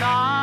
[0.00, 0.39] 大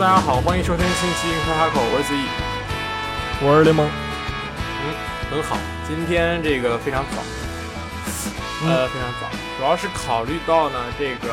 [0.00, 2.24] 大家好，欢迎收听新期《开哈口》，我是子毅。
[3.44, 3.86] 我是联盟，
[4.80, 4.96] 嗯，
[5.30, 7.20] 很好，今天这个非常早，
[8.64, 9.28] 呃，非常早，
[9.58, 11.28] 主要是考虑到呢这个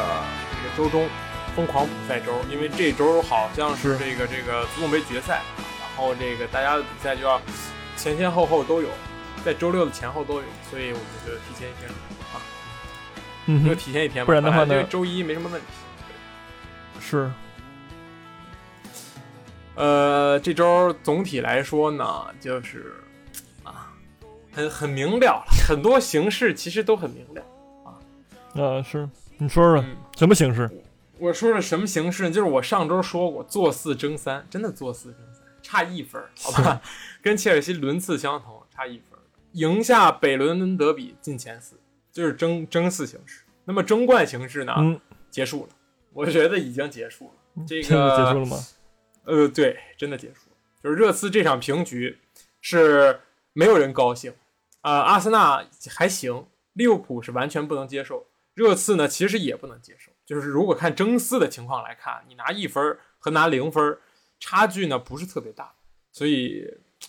[0.51, 1.07] 这个周中
[1.55, 4.03] 疯狂补赛周，因为这周好像是是。
[4.03, 5.41] 这个这个足总杯决赛，
[5.79, 7.41] 然后这个大家的比赛就要
[7.95, 8.89] 前前后后都有，
[9.45, 11.89] 在周六的前后都有，所以我们就提前一天
[12.35, 12.43] 啊，
[13.47, 15.67] 就嗯就，提前一天吧，不然的话呢周一没什么问题。
[16.99, 17.31] 是，
[19.77, 22.95] 呃，这周总体来说呢，就是
[23.63, 23.93] 啊，
[24.51, 27.43] 很很明了了，很多形式其实都很明了。
[28.63, 30.67] 啊是，你说说嗯，什么形式？
[31.19, 32.31] 我说说什么形式呢？
[32.31, 36.81] 就是我上周说过，坐四争三，真的坐四争三，差一分儿，好吧，
[37.21, 41.75] 跟切尔西轮次相同，差一分儿，赢下北伦敦德比进前四，
[42.11, 43.41] 就是争争四形式。
[43.63, 45.69] 那么争冠形式呢，嗯，结束了，
[46.13, 47.65] 我觉得已经结束了。
[47.67, 48.57] 这个结束了吗？
[49.27, 50.57] 呃，对，真的结束了。
[50.81, 52.17] 就是热刺这场平局
[52.61, 53.19] 是
[53.53, 54.33] 没有人高兴，
[54.81, 60.11] 啊、阿森纳还行，利物浦是完全不能接受，热刺呢其实也不能接受。
[60.25, 63.97] 就是如果看争四的情况来看，你拿一分和拿零分
[64.39, 65.73] 差距呢不是特别大，
[66.11, 66.65] 所以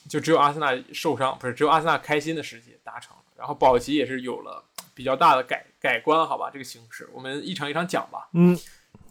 [0.09, 8.29] 就只有阿森纳受伤，不是只有阿森纳开心的时机达成了，然后保级也是有了比较大的改改观，好吧，这个形势我们一场一场讲吧。
[8.33, 8.59] 嗯，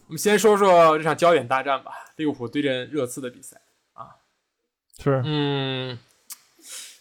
[0.07, 3.59] 我们先说说这场焦点大战吧，利物浦对阵热刺的比赛
[3.91, 4.07] 啊。
[4.97, 5.99] 是，嗯，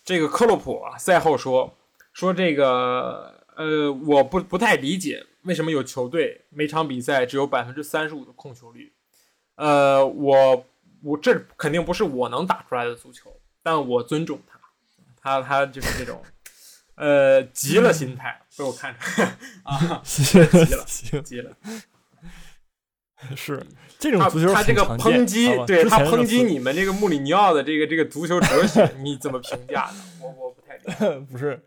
[0.04, 1.78] 这个克洛普啊，赛后说
[2.12, 8.92] 说这个呃，我不不太理解为什么有球队每场比赛只有百分之三十五的控球率。
[9.54, 10.66] 呃，我
[11.02, 14.60] 我这肯定不是我能打出来的足球，但我尊重他，
[15.22, 16.20] 他他就是这种
[16.96, 21.56] 呃急了心态被我看出来 啊， 急了行，急了。
[23.34, 23.64] 是
[23.98, 29.94] 这种他足球他这个抨击对他抨击你们这个穆里尼奥的这个这个足球哲学，你怎么评价呢？
[30.20, 31.20] 我我不太理解。
[31.32, 31.58] 不是，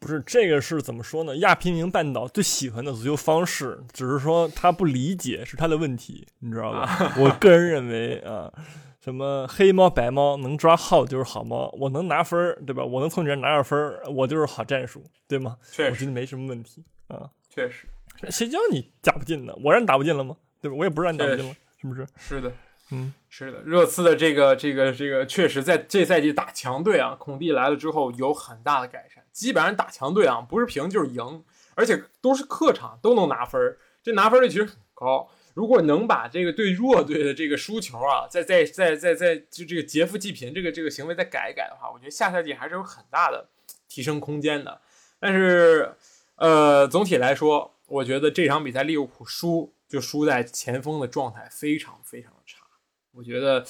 [0.00, 1.36] 不是这个是怎么说呢？
[1.36, 7.14] 亚平宁半岛最喜欢的足球方式，只是说他不理解是他的问题，你知道吧？
[7.16, 8.52] 我个人认为啊，
[9.00, 12.84] 什么黑猫白猫能抓号就是好猫，我能拿分儿，对吧？
[12.84, 15.56] 我能从你这儿拿点分儿，我就是好战术，对吗？
[15.70, 17.30] 确实我觉得没什么问题啊。
[17.48, 17.86] 确实
[18.30, 19.54] 谁叫你打不进呢？
[19.62, 20.36] 我让你打不进了吗？
[20.62, 20.76] 对吧？
[20.78, 22.06] 我也不是让你打不进了，是不是？
[22.16, 22.52] 是的，
[22.92, 23.60] 嗯，是的。
[23.62, 29.22] 热刺的这个这个这个，确实在这赛季打强队啊，孔蒂来了之后有很大的改善。
[29.32, 35.28] 基本上打强队啊，不是平就是赢，而且都是客场都能拿分儿，这拿分率其实很高。
[35.54, 43.48] 如果能把这个对弱队的这个输球啊，再再再再再就这个劫富济贫这个这个行为再改一改的话，我觉得下赛季还是有很大的
[43.88, 44.80] 提升空间的。
[45.18, 45.94] 但是，
[46.36, 52.64] 呃，总体来说，我觉得这场比赛利物浦输就输在前锋的状态非常非常的差。
[53.10, 53.62] 我觉得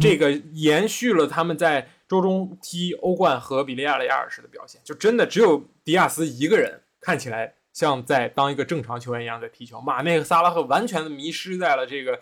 [0.00, 12.18] 这个延续了他们在周中踢欧冠和比利亚雷亚尔时的表现，就真的只有迪亚斯一个人看起来像在当一个正常球员一样在踢球，马内和萨拉赫完全的迷失在了这个，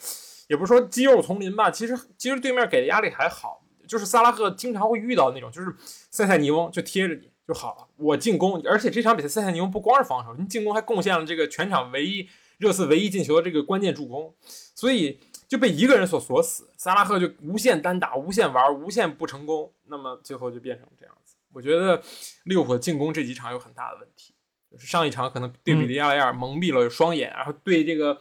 [0.48, 5.72] 也不是说肌肉丛林吧，其实其实对面给的压力还好，就是萨拉赫经常会遇到那种，就是
[6.10, 12.28] 塞塞尼翁就贴着你就好了，我进攻，而且这场比赛塞塞尼翁不光是防守，你进攻还贡献了这个全场唯一
[12.58, 14.34] 热刺唯一进球的这个关键助攻，
[14.74, 21.36] 所以就被一个人所锁死，萨拉赫就无限单打、无限玩、无限不成功，那么最后就变成这样子。
[21.52, 22.02] 我觉得
[22.44, 24.34] 利物浦的进攻这几场有很大的问题，
[24.70, 28.20] 就是上一场可能对比利亚雷尔蒙蔽了双眼，然后对这个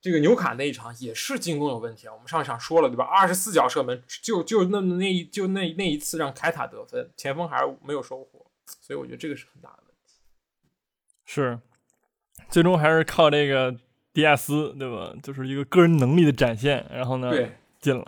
[0.00, 2.14] 这个纽卡那一场也是进攻有问题啊。
[2.14, 3.04] 我们上一场说了对吧？
[3.04, 8.46] 二十四脚射门，就就那么那一就那那一次让凯塔得分，前锋还是没有收获，
[8.80, 10.14] 所以我觉得这个是很大的问题。
[11.24, 11.58] 是，
[12.48, 13.74] 最终还是靠这个
[14.12, 15.12] 迪亚斯，对吧？
[15.22, 17.32] 就是一个个人能力的展现，然后呢，
[17.80, 18.04] 进了，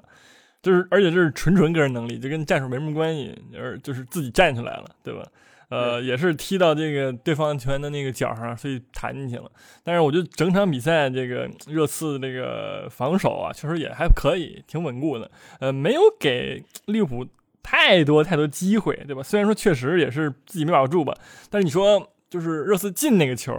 [0.63, 5.25] 就是而且这是纯纯个人能力，就跟战术没什么关系，而就是自己站起来了，对吧？
[5.69, 9.49] 呃，也是踢到这个对方球员的那个脚上，所以弹进去了。
[9.85, 15.31] 但是我觉得整场比赛这个热刺这个防守啊，确实也还可以，挺稳固的。
[15.61, 17.25] 呃，没有给利物浦
[17.63, 19.23] 太多太多机会，对吧？
[19.23, 21.17] 虽然说确实也是自己没把握住吧，
[21.49, 23.55] 但是你说就是热刺进那个球，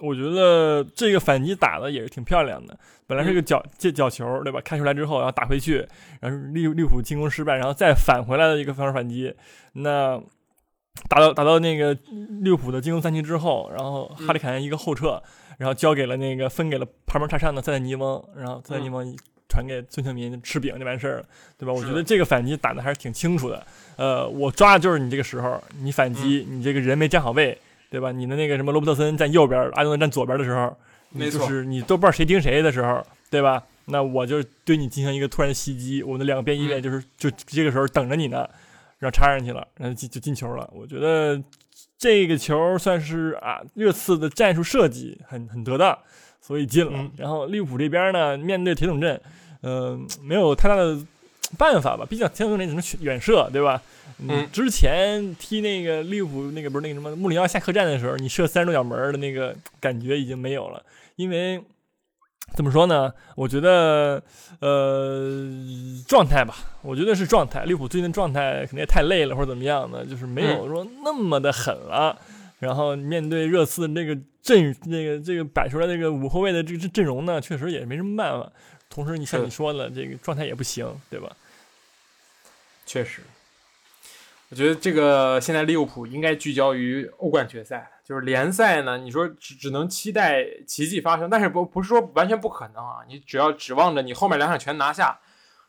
[0.00, 2.76] 我觉得这个反击打的也是挺漂亮的。
[3.06, 4.60] 本来是个角借角球，对吧？
[4.64, 5.86] 开出来之后，然后打回去，
[6.20, 9.34] 然后利利物浦进攻失败，然后再返回来的一个防守反击。
[9.74, 10.20] 那
[11.08, 11.96] 打到打到那个
[12.40, 15.22] 利物浦的进攻三期之后，然后哈里凯恩一个后撤，
[15.58, 19.14] 然后交给了那个分给了旁边插上的塞内尼翁，然后塞内尼翁
[19.48, 21.24] 传给孙兴民吃饼就完事儿了，
[21.58, 21.72] 对吧？
[21.72, 23.64] 我觉得这个反击打的还是挺清楚的。
[23.96, 27.56] 呃，我抓的就是你这个时候，你反击，你这个人没站好位，
[27.94, 28.10] 对吧？
[28.10, 30.76] 你的那个什么罗伯特森站右边，阿诺德站左边的时候。
[31.16, 33.00] 没错，就是你都不知道谁盯谁的时候，
[33.30, 33.62] 对吧？
[33.84, 38.38] 那我就对你进行一个突然袭击，我们的两个边翼位就是就这个时候等着你呢，
[38.98, 40.68] 然后插上去了，然后进就进球了。
[40.74, 41.40] 我觉得
[41.96, 45.96] 这个球算是啊热刺的战术设计很很得当，
[46.40, 47.08] 所以进了。
[47.16, 49.20] 然后利物浦这边呢，面对铁桶阵，
[49.62, 50.98] 嗯，没有太大的
[51.54, 53.80] 办法吧，毕竟铁桶阵只能远射，对吧？
[54.18, 60.82] 嗯，之前踢那个利物浦那个不是那个什么穆里尼奥下客战的时候，你射三十多脚门的那个感觉已经没有了。
[61.16, 61.60] 因为
[62.54, 63.12] 怎么说呢？
[63.34, 64.22] 我觉得，
[64.60, 65.42] 呃，
[66.06, 67.64] 状态吧，我觉得是状态。
[67.64, 72.16] 利物浦最近的状态可能也太累了，或者怎么样的，就是没有说那么的狠了。
[72.60, 78.48] 然后面对热刺那个阵，那个这个摆出来那个五后卫的这个阵容呢，确实也没什么办法。
[78.88, 81.28] 同时，你像你说的，这个状态也不行，对吧？
[82.86, 83.22] 确实。
[84.50, 95.18] 我觉得这个现在利物浦应该聚焦于欧冠决赛，就是联赛呢，你说只只能期待奇迹发生，但是不不是说完全不可能啊，你只要指望着你后面两场全拿下，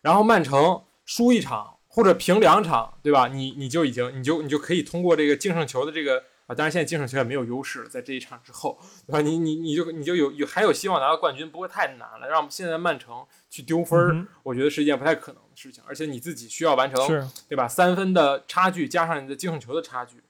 [0.02, 3.28] 然后曼城输一场或者平两场，对吧？
[3.28, 6.24] 你你就已经你就你就可以通过这个净胜球的这个。
[6.48, 9.20] 啊，当然现在净胜球也没有优势了，在这一场之后，对吧？
[9.20, 12.28] 你你你就你就有有还有希望拿到冠军，不会太难了。
[12.30, 15.84] 让现在曼城去丢分儿，我觉得是一件不太可能的事情。
[15.88, 17.68] 而且你自己需要完成，对吧？
[17.68, 20.22] 三分的差距加上你的净胜球的差距，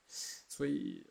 [0.48, 1.06] 所以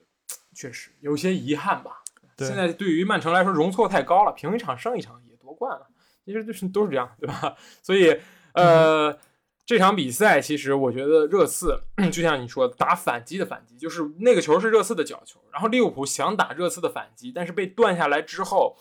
[0.55, 2.03] 确实有些遗憾吧。
[2.39, 5.87] 现在对于曼城来说，容错太高了，平一场胜一场也夺冠了，
[6.25, 7.57] 其实就是都是这样，对吧？
[7.83, 8.21] 所以
[8.53, 9.19] 呃。
[9.67, 11.81] 这场比赛其实我觉得热刺
[12.13, 18.77] 就像你说打反击的反击，就是那个球是热刺的角球，然后利物浦想打热刺的反击，但是被断下来之后，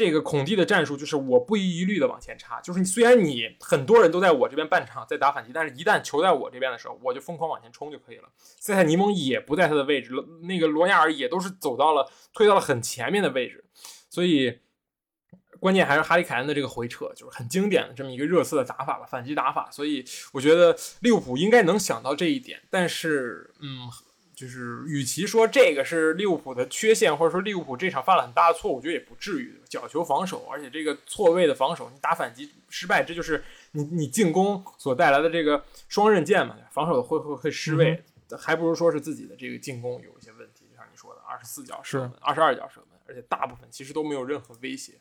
[0.00, 8.30] 这个孔蒂的战术就是我不遗余力的往前插，就是虽然你很多人都在我这边半场在打反击，但是一旦球在我这边的时候，我就疯狂往前冲就可以了。
[8.38, 13.62] 塞塞尼蒙也不在他的位置了，那个罗亚尔也都是走到了推到了很前面的位置，
[14.08, 14.60] 所以。
[15.58, 19.68] 关键还是哈利凯恩的这个回撤，就是很经典的这么一个热刺的打法吧，反击打法。
[19.70, 20.02] 所以
[20.32, 22.58] 我觉得利物浦应该能想到这一点。
[22.70, 23.90] 但是，嗯，
[24.40, 29.60] 就是与其说这个是利物浦的缺陷，或者说利物浦这场犯了很大的错误，我觉得也不至于。
[29.68, 36.56] 角球防守，而且这个错位的防守，你打反击失败，这就是你你进攻所带来的这个双刃剑嘛。
[36.70, 38.02] 防守会会会失位，
[38.38, 40.64] 还不如说是自己的这个进攻有一些问题。
[40.70, 44.94] 就像你说的，二十四脚射门，二十二脚射门，而且大部分其实都没有任何威胁。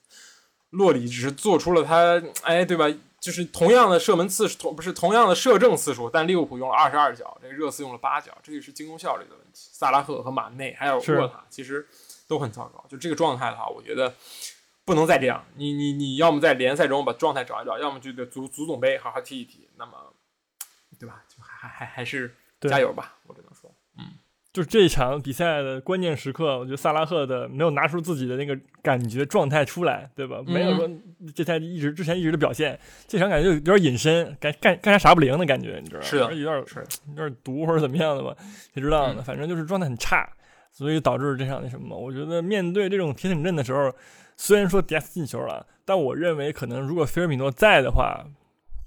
[0.71, 2.93] 洛里只是做出了他，哎，对吧？
[3.19, 9.69] 就是同样的射门次数，同不是同样的射正次数，但利物浦用了二十二脚，这个热刺用了八脚，这个是进攻效率的问题。
[9.73, 11.87] 萨拉赫和马内还有沃塔其实
[12.27, 12.85] 都很糟糕。
[12.87, 14.13] 就这个状态的话，我觉得
[14.85, 15.45] 不能再这样。
[15.55, 19.67] 你你你要么在联赛中把状态找一找，要么就得足足总杯好好踢一踢。
[19.75, 19.91] 那么，
[20.97, 21.23] 对吧？
[21.27, 23.48] 就还还还是加油吧，我只能说，嗯。
[24.51, 30.41] 就是这一场比赛的关键时刻，我觉得萨拉赫的没有拿出自己的那个感觉状态出来，对吧？
[30.47, 30.89] 没有说
[31.35, 36.05] 这赛季一直之前一直的表现，这场感觉就有点隐身，干干干啥啥不灵的感觉，你知道吗？
[36.05, 36.65] 是的，有点
[37.09, 38.35] 有点毒或者怎么样的吧？
[38.73, 39.21] 谁知道呢？
[39.21, 40.27] 反正就是状态很差，
[40.71, 41.95] 所以导致这场那什么？
[41.95, 43.93] 我觉得面对这种铁桶阵的时候，
[44.35, 48.25] 虽然说迪亚斯进球了，但我认为可能如果菲尔米诺在的话，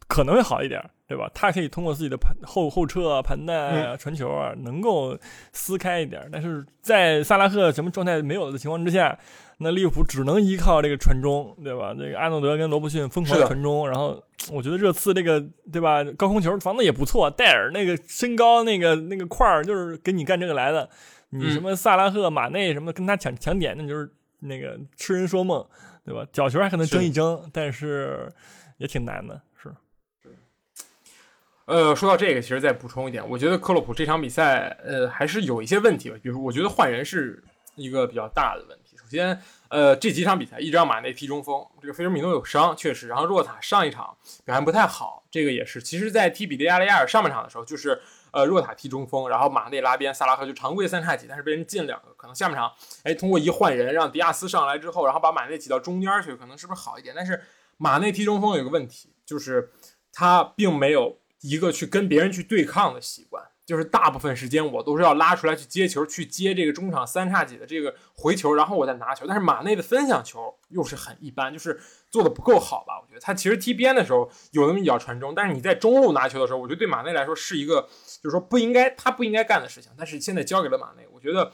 [0.09, 0.85] 可能会好一点。
[1.13, 1.31] 对吧？
[1.35, 5.15] 他可以通过自己的盘后后撤啊、盘带啊、传球啊，能够
[5.53, 6.27] 撕开一点。
[6.33, 9.19] 但是在萨拉赫什么状态没有的情况之下，
[9.59, 11.95] 那利物浦只能依靠这个传中，对吧？
[11.95, 15.39] 这个阿诺德跟罗伯逊疯狂传中，然后我觉得热刺这个
[15.71, 16.03] 对吧？
[16.17, 20.89] 高空球防的也不错，戴尔那个身高那个那个块儿就是给你干这个来的。
[21.29, 25.63] 你什么萨拉赫、马内什么跟他抢抢点，那就是那个痴人说梦，
[26.07, 26.27] 对吧？
[26.33, 28.27] 角球还可能争一争，但是
[28.79, 29.39] 也挺难的。
[31.65, 36.17] 呃，说到这个，其实再补充一点，我觉得克洛普这场比赛，呃，还是有一些问题吧。
[36.21, 37.43] 比如，我觉得换人是
[37.77, 38.97] 一个比较大的问题。
[38.97, 43.07] 首先，呃，这几场比赛一直让马内踢中锋，这个菲尔米诺有伤，确实。
[43.07, 45.81] 然后若塔上一场表现不太好，这个也是。
[45.81, 48.01] 其实，在踢比利亚雷亚尔上半场的时候，就是
[48.33, 52.13] 呃，若塔踢中锋，然后马内拉边，萨拉赫就常规三叉戟，但是被人进两个。
[52.17, 52.73] 可能下半场，
[53.05, 57.15] 哎，通过一换人，让迪亚斯上来之后，然后把马内挤到中间去，可能是不是好一点？
[57.17, 57.41] 但是
[57.77, 59.71] 马内踢中锋有个问题，就是
[60.13, 61.22] 他并没有。
[61.43, 69.27] 一个去跟别人去对抗的习惯，就是大部分时间我都是要拉出来去接球，去接这个中场三叉戟的这个回球，然后我再拿球。
[69.27, 71.81] 但是马内的分享球又是很一般，就是
[72.11, 73.01] 做的不够好吧？
[73.01, 77.83] 我觉得他其实踢边的时候有那么一脚传中，但是你在中路拿球的时候，我觉得对马内来说是一个
[78.23, 79.91] 就是说不应该他不应该干的事情。
[79.99, 81.51] 但是现在交给了马内，我觉得，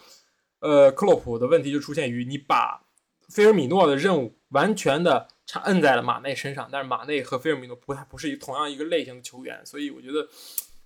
[0.60, 2.82] 呃，克洛普的问题就出现于你把
[3.28, 10.28] 菲尔米诺的任务完全的插摁在了马内身上，但是马内和菲尔米诺不太不是一同样一个类型的球员，所以我觉得。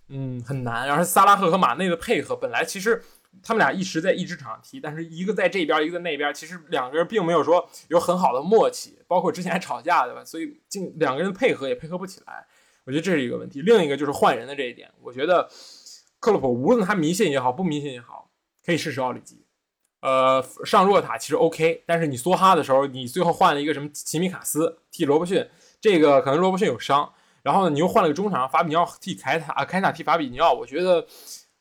[0.08, 0.86] 嗯，很难。
[0.86, 3.02] 然后萨拉赫和马内的配合，本来其实
[3.42, 10.22] 他们俩一直在一支场上踢，但是一个在这边，一个在那边，其实两个人并没有说有很好的默契，包括之前还吵架，对吧？
[10.24, 12.46] 所以进两个人配合也配合不起来，
[12.84, 13.62] 我觉得这是一个问题。
[13.62, 15.48] 另一个就是换人的这一点，我觉得
[16.20, 18.30] 克洛普无论他迷信也好，不迷信也好，
[18.66, 19.41] 可以试试奥里吉。
[20.02, 25.48] 呃，上若塔其实 OK，但是你梭哈的时候，你最后换了一个什么齐米卡斯替罗伯逊，
[25.80, 27.10] 这个可能罗伯逊有伤。
[27.42, 31.06] 然后呢，你又换了个中场，法比尼奥替凯塔啊，凯塔替法比尼奥，我觉得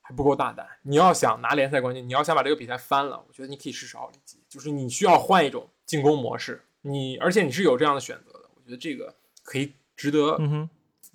[0.02, 0.68] 还不够大胆。
[0.84, 6.64] 你要想拿联赛冠军，你要想把这个比赛翻了，我觉得你可以试试奥里吉，就是你需要换一种进攻模式。
[6.82, 10.40] 你而且你是有这样的选择的，我觉得这个可以值得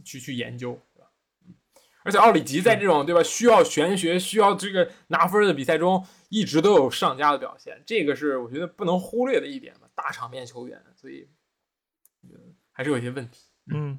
[0.04, 0.80] 去去研究？
[2.06, 9.88] 而且奥里吉在这种对吧需要玄学、需要这个拿分的比赛中，一直都有上佳的表现，这个是我觉得不能忽略的一点吧。
[9.94, 11.28] 大场面球员，所以
[12.72, 13.40] 还是有一些问题。
[13.74, 13.98] 嗯。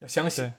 [0.00, 0.52] 要相信。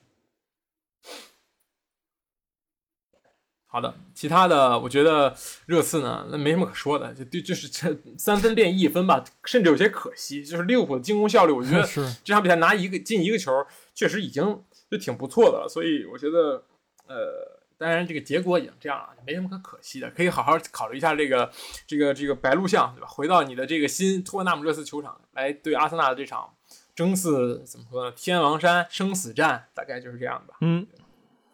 [3.72, 5.34] 好的，其他的我觉得
[5.68, 10.44] 热刺呢，那没什么可说的，就就就是这三分变一分吧，甚至有些可惜。
[10.44, 11.84] 就是利物浦的进攻效率，我觉得
[12.26, 13.52] 这场比赛拿一个进一个球，
[13.94, 14.44] 确实已经
[14.90, 15.70] 就挺不错的了。
[15.70, 16.66] 所以我觉得，
[17.10, 21.52] 呃，当然这个结果已经这样了，没什么可可惜的，可以好好考虑一下这个
[21.86, 23.08] 这个这个白鹿巷，对吧？
[23.08, 26.56] 回到你的这个新托纳姆热刺球场来对阿森纳的这场。
[26.96, 28.12] 争四怎么说呢？
[28.12, 30.58] 天王山生死战大概就是这样吧。
[30.60, 30.86] 嗯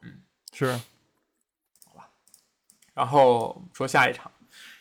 [0.01, 0.19] 嗯，
[0.51, 0.73] 是，
[1.85, 2.09] 好吧。
[2.95, 4.31] 然后说下一场，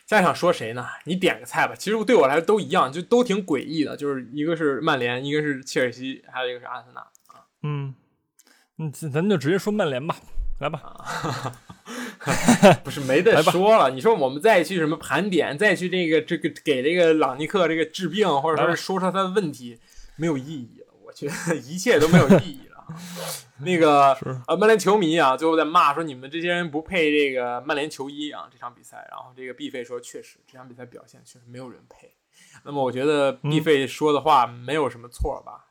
[0.07, 0.87] 下一场说谁呢？
[1.03, 1.75] 你点个菜吧。
[1.75, 3.95] 其实对我来说都一样，就都挺诡异的。
[3.95, 7.45] 就是一个是曼联，一个是切尔西，还有一个是阿森纳啊。
[7.61, 7.93] 嗯
[8.77, 10.15] 嗯，咱就直接说曼联吧，
[10.59, 11.53] 来吧。
[12.83, 13.91] 不是没得说了。
[13.91, 19.79] 你说我们再去什么盘点，再去这个这个给这个朗尼克这个治病，或者说是说说他的问题。
[20.17, 22.87] 没有意义了，我觉得一切都没有意义了。
[23.59, 24.13] 那个
[24.47, 29.05] 呃，曼联球迷啊，最后在骂说你们这些人不配这个曼联球衣啊，这场比赛。
[29.11, 32.15] 然后这个 B 费说，确实这场比赛表现确实没有人配。
[32.63, 35.64] 那么我觉得 B 费说的话没有什么错吧？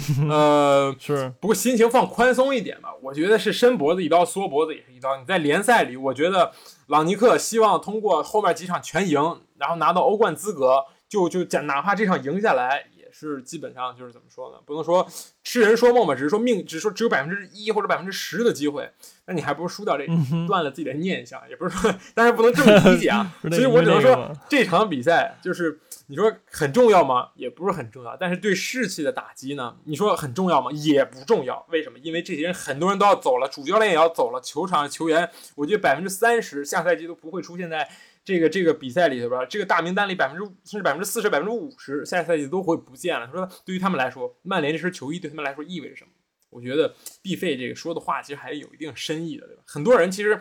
[0.30, 1.32] 呃，是。
[1.40, 2.88] 不过心情放宽松一点吧。
[3.02, 5.16] 我觉得是伸脖子一刀，缩脖子也是一刀。
[5.16, 6.52] 你在联赛里，我觉得
[6.86, 12.84] 朗尼克希望通过后面几场全赢，然后拿到欧冠资格，就就假哪怕这场赢下来。
[12.96, 14.58] 也是基本上就是怎么说呢？
[14.64, 15.06] 不能说
[15.44, 18.90] 痴人说梦吧，只是说命，只是说只有百分之一或者百分之十的机会。
[19.26, 20.06] 那你还不如输掉这，
[20.46, 23.30] 断了自己的念想，也不是说， 但是不能这么理解啊。
[23.50, 27.30] 所以我只能说，这场比赛就是你说很重要吗？
[27.34, 28.16] 也不是很重要。
[28.16, 29.76] 但是对士气的打击呢？
[29.84, 30.70] 你说很重要吗？
[30.72, 31.64] 也不重要。
[31.70, 31.98] 为什么？
[31.98, 37.88] 因为这些人很多人都要走了，主教练也要走了，球场球员，我觉得百分之三十下赛季都不会出现在。
[38.24, 43.28] 这个这个比赛里头吧，这个大名单里百分之甚至百分之四十、百分之五十，下赛季都会不见了。
[43.32, 46.10] 说对于他们来说，曼联这身球衣对他们来说意味着什么？
[46.48, 49.62] 我觉得毕费这个说的话其实还是有一定深意的，对吧？
[49.66, 50.38] 很多人其实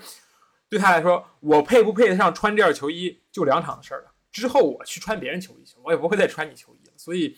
[0.69, 4.10] 对他来说，我配不配得上穿这件球衣就两场的事儿了。
[4.31, 6.93] 之后我去穿别人球衣去，我也不会再穿你球衣了。
[6.97, 7.37] 所以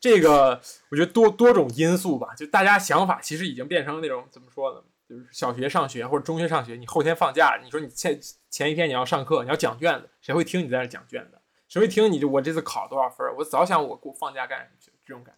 [0.00, 4.82] 这个我觉得多多种因素吧，就大家想法其实已经变成那种怎么说呢？
[5.08, 8.18] 就是小学上学或者中学上学，你后天放假，你说你前
[8.48, 11.40] 前一天你要上课，你要讲卷子，谁会听你在那讲卷子？
[11.68, 12.18] 谁会听你？
[12.18, 13.26] 就我这次考多少分？
[13.36, 14.92] 我早想我过放假干什么去？
[15.04, 15.34] 这种感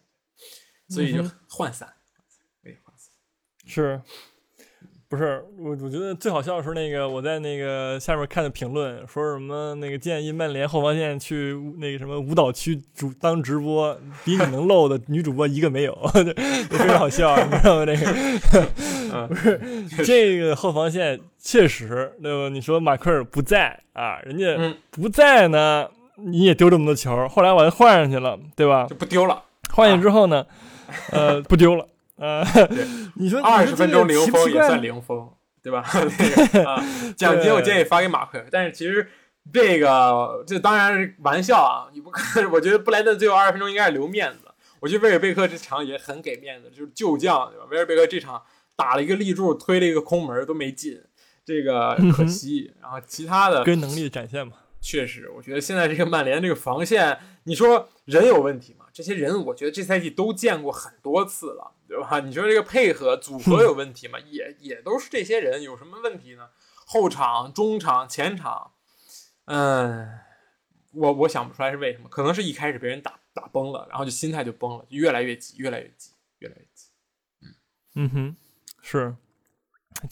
[0.87, 1.93] 觉，所以就涣散，
[2.61, 3.11] 可以涣散，
[3.65, 4.01] 是。
[5.13, 15.95] 不是我，我觉得最好笑的是那个我在那个下面看的评论，说什么那个建议曼联后防线去那个什么舞蹈区主当直播，比你能露的女主播一个没有，
[16.67, 17.85] 非常好笑，你知道吗？
[17.85, 19.61] 这个 不是
[20.03, 22.49] 这个后防线确实，对吧？
[22.49, 28.87] 你说马奎尔不在啊，人家不在呢，你也丢这么多球，后来我又换上去了，对吧？
[28.89, 29.43] 就不丢了。
[29.71, 30.43] 换下之后呢，
[31.11, 31.85] 呃，不丢了。
[32.23, 32.41] 呃，
[33.15, 35.29] 你说二十分钟零封也算零封，
[35.61, 35.79] 对吧？
[36.65, 36.81] 啊，
[37.17, 38.41] 奖金我建议发给马奎。
[38.49, 39.05] 但是其实
[39.51, 44.47] 这个这当然是玩笑啊，你不看， 我觉得布莱顿最后二十分钟应该是留面子。
[44.79, 47.65] 我觉得威尔贝克这场也很给面子，就是旧将，对吧？
[47.69, 48.41] 威尔贝克这场
[48.77, 51.01] 打了一个立柱，推了一个空门都没进，
[51.43, 52.73] 这个可惜。
[52.81, 58.85] 然后其他的跟能力的展现嘛，确实，我觉得现在这个曼联这个防线，你说人有问题吗？
[58.93, 61.72] 这些人我觉得这赛季都见过很多次了。
[61.87, 62.19] 对吧？
[62.19, 64.17] 你说这个配合组合有问题吗？
[64.19, 66.49] 也也都是这些人，有什么问题呢？
[66.85, 68.71] 后场、中场、前场，
[69.45, 70.19] 嗯，
[70.93, 76.87] 我我想不出来是为什么，可能是一开始被人打打崩了，然后就心态就崩了，就越来越急，越来越急，越来越急。
[77.95, 78.35] 嗯哼，
[78.81, 79.15] 是，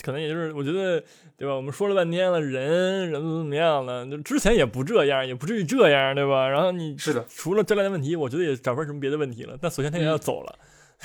[0.03, 1.03] 可能也就是我觉得，
[1.35, 1.55] 对吧？
[1.55, 6.47] 我们说了半天了，人人怎么怎么样了，就之前也不这样，也不至于这样，对吧？
[6.47, 9.57] 然后你是的，除了教练的问题，我觉得也找不出什么别的问题了。
[9.59, 10.59] 但首先他也要走了，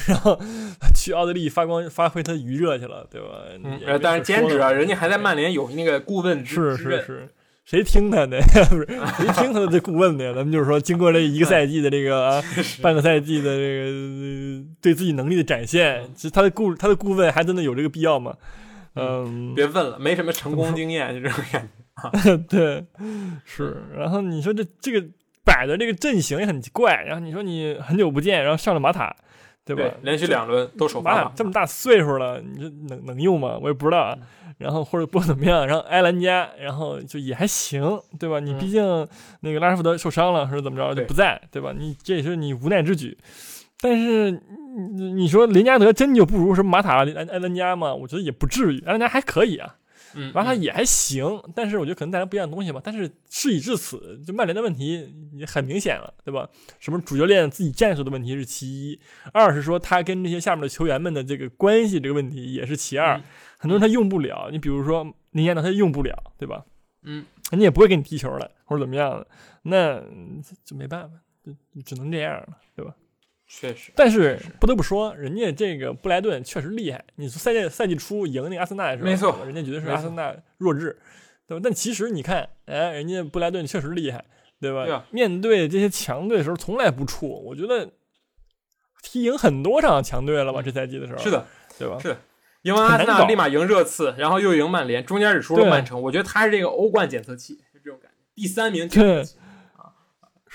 [0.06, 0.38] 然后
[0.94, 3.28] 去奥地利发光发挥他余热去了，对吧？
[3.64, 7.28] 嗯，但是兼职啊，人家还在曼联有那个顾问之是是是，
[7.64, 8.38] 谁听他的？
[8.68, 8.86] 不是
[9.16, 10.34] 谁听他的这顾问的？
[10.34, 12.42] 咱们就是说，经过这一个赛季的这个啊，
[12.82, 18.34] 半个赛季的这个呃对自己能力的展现，其实他的顾他的顾问还真的有这个必要吗？
[18.94, 22.36] 嗯，别问了，没什么成功经验，就这种感觉。
[22.48, 22.84] 对，
[23.44, 23.82] 是。
[23.96, 25.06] 然后你说这这个
[25.44, 29.14] 摆的这个阵型也很怪，然后你说你很久不见，然后上了马塔，
[29.66, 29.82] 对吧？
[29.82, 33.58] 对，连续两轮都首马发了塔这么大岁数了，你这能能用吗？
[33.61, 34.16] 我也不知道啊。
[34.58, 38.40] 然后或者不管怎么样，然后埃兰加，然后就也还行，对吧？
[38.40, 39.06] 你嗯毕竟
[39.40, 41.75] 那个拉什福德受伤了，或者怎么着对就不在，对吧？
[41.76, 43.18] 你这也是你无奈之举。
[43.80, 47.92] 但是你你说林加德真就不如什么马塔、埃埃兰加吗？
[47.94, 49.75] 我觉得也不至于，埃兰加还可以啊，
[50.16, 51.25] 嗯，马塔嗯也还行。
[51.54, 52.80] 但是我觉得可能带来不一样的东西吧。
[52.82, 56.49] 但是事已至此，就曼联的问题也很明显了，对吧？
[56.80, 59.00] 什么主教练自己战术的问题是其一，
[59.32, 63.16] 二是说他跟这些下面的球员们的这个关系这个问题也是其二。
[63.18, 63.23] 嗯
[63.58, 66.62] 很多人他用不了，你比如说林加德他用不了，对吧？
[67.04, 69.26] 嗯，人家也不会给你踢球了，或者怎么样的，
[69.62, 72.94] 那嗯这这没办法，就就只能这样了，对吧？
[73.48, 77.04] 确实，但是不得不说，人家这个布莱顿确实厉害。
[77.14, 80.98] 你说赛季赛季初赢那个阿森纳的时候，没错人家绝对是阿森纳弱智，
[81.46, 81.60] 对吧？
[81.62, 84.24] 但其实你看，哎，人家布莱顿确实厉害，
[84.60, 84.84] 对吧？
[84.84, 87.88] 对啊面对这些强队的时候从来不怵，我觉得
[89.02, 90.60] 踢赢很多场强队了吧？
[90.60, 91.46] 这赛季的时候，是，的，
[91.78, 91.98] 对吧？
[92.00, 92.18] 是的。
[92.62, 96.02] 赢完阿森纳，立马赢热刺，然后又赢曼联，中间只输了曼城。
[96.02, 98.16] 我觉得他是这个欧冠检测器，就这种感觉。
[98.34, 99.36] 第三名检测器，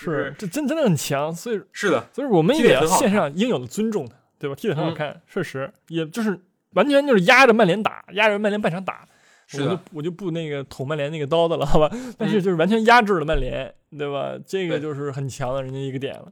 [0.04, 4.56] 是，这真真的很强，所以是的，所以我们也要也很好看献上应有的尊重他，对吧？
[4.56, 6.40] 踢得很好嗯看，确实，也就是
[6.72, 9.08] 完全就是压着曼联打，压着曼联半场打。
[9.48, 11.90] 是我就我就不那个捅曼联那个刀子了，好吧？
[12.18, 14.40] 但是就是完全压制了曼联，对吧？
[14.48, 16.32] 这个就是很强的人家一个点了。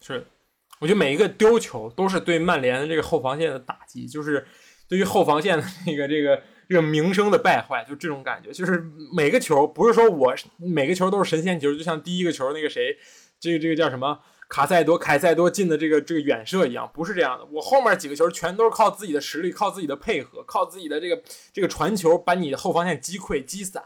[0.00, 0.26] 是。
[0.78, 4.46] 我觉得每一个丢球都是对曼联的这个后防线的打击，就是
[4.86, 8.52] 对于后防线的这个这个这个名声的败坏，就这种感觉。
[8.52, 12.96] 就是每个球不是说我每个球都是神仙球，就像第一个球那个谁，
[13.38, 17.44] 这个这个叫什么卡塞多凯塞多进的这个这个远射一样，不是这样的。
[17.46, 23.82] 我后面几个球全都是靠自己的实力，靠自己的配合，靠自己的这个这个传球把你的后防线击溃击散，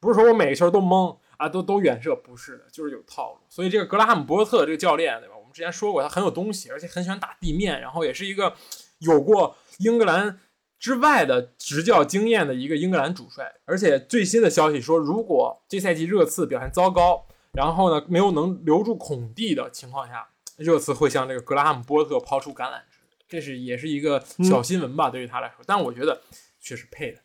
[0.00, 3.40] 不是说我每个球都蒙啊，都都远射，不是的，就是有套路。
[3.48, 5.34] 所以这个格拉汉姆波特这个教练，对吧？
[5.36, 8.54] 我们之前说过，他很有东西，而且很喜欢打地面，然后也是一个
[9.00, 10.38] 有过英格兰
[10.78, 13.54] 之外的执教经验的一个英格兰主帅。
[13.64, 25.64] 而且最新的消息说，如果这赛季热刺表现糟糕，然后呢没有能留住孔蒂的情况下，热刺会向这个格拉汉姆波特抛出橄榄枝，这是也是一个小新闻吧，对于他来说。
[25.66, 26.20] 但我觉得
[26.60, 27.18] 确实配的。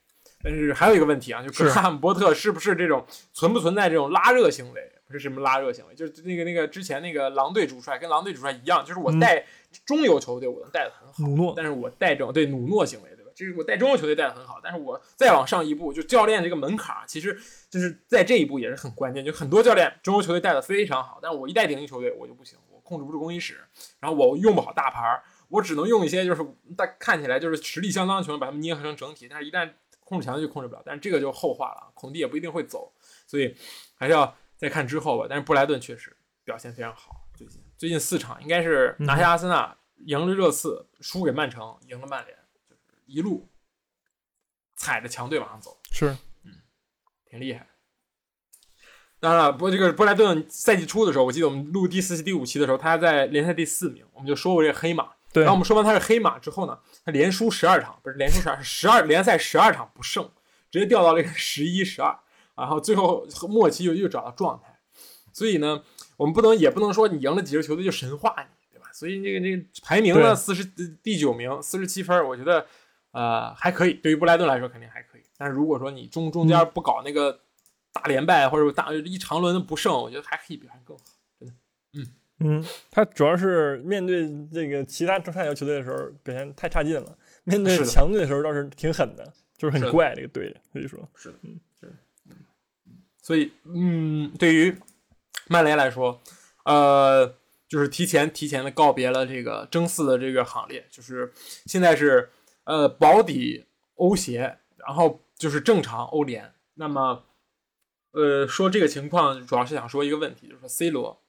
[0.43, 4.91] 但是还有一个问题啊，就格拉汉姆波特是不是这种存不存在这种拉热行为？
[5.05, 9.45] 不是什么拉热行为，就是那个那个之前那个狼队主帅跟狼队主帅一样，就是我嗯带
[9.85, 13.09] 中游球队我能带的很好，努诺，但是我带这种对努诺行为，
[13.45, 13.51] 就？
[13.51, 17.37] 是我带中游球队带的很好，但是我再往上一步，就教练这个门槛，其实
[17.69, 19.23] 就是在这一步也是很关键。
[19.23, 23.59] 就很多教练中游球队带的非常好，但是我一带顶级球队我就不行，我控制不住更衣室，
[23.99, 26.45] 然后我用不好大牌儿，我只能用一些就是
[26.77, 30.81] 大看起来就是实力相当的球员把他们捏合成整体，但是一旦控制强队就控制不了。
[30.85, 32.91] 但是这个就后话了，孔蒂也不一定会走，
[33.27, 33.55] 所以
[33.95, 35.25] 还是要再看之后吧。
[35.29, 39.75] 但是布莱顿确实表现非常好，最近最近四场应该是拿下阿森纳，
[40.05, 42.37] 赢了热刺，输给曼城，赢了曼联，
[43.11, 43.49] 一路
[44.75, 46.15] 踩着强队往上走，是
[47.29, 47.67] 挺厉害。
[49.19, 55.11] 当然了，不过这个布莱顿赛季初的时候，我记得我们录第四期、第五期的时候，他在联赛第四名，我们就说过这个黑马。
[55.33, 60.29] 对然后我们说完他是黑马之后呢，他连输十二场，不是连输十二，是十二联赛十二场不胜，
[60.69, 62.19] 直接掉到这个十一、十二，
[62.55, 64.79] 然后最后末期又又找到状态。
[65.31, 65.83] 所以呢，
[66.17, 68.89] 我们不能也不能说你赢了几支球队就神话你，对吧？
[68.91, 70.65] 所以这个这个排名呢，对四十
[71.01, 72.65] 第九名，四十七分，我觉得
[73.11, 75.21] 呃还可以，对于布莱顿来说肯定还可以。
[75.37, 77.39] 但是如果说你中中间不搞那个
[77.91, 81.03] 大连败或者大一长轮的不胜，我觉得还可以表现更好。
[81.93, 82.07] 嗯
[82.39, 91.35] 嗯，他主要是面对这个其他中下游球队的时候表现太差劲了，面对强队的时候倒是挺狠的，就是很怪这个队，所以说，是的。
[91.43, 91.59] 嗯
[93.23, 94.75] 所以，嗯，对于
[95.47, 96.19] 曼联来说，
[96.65, 97.31] 呃，
[97.69, 101.31] 就是提前提前的告别了这个争四的这个行列，就是
[101.67, 102.27] 现在是
[102.63, 106.53] 呃保底欧协，然后就是正常欧联。
[106.75, 107.23] 那么
[108.11, 111.21] 呃说这个情况，主要是想说一个问题，就是说 C 罗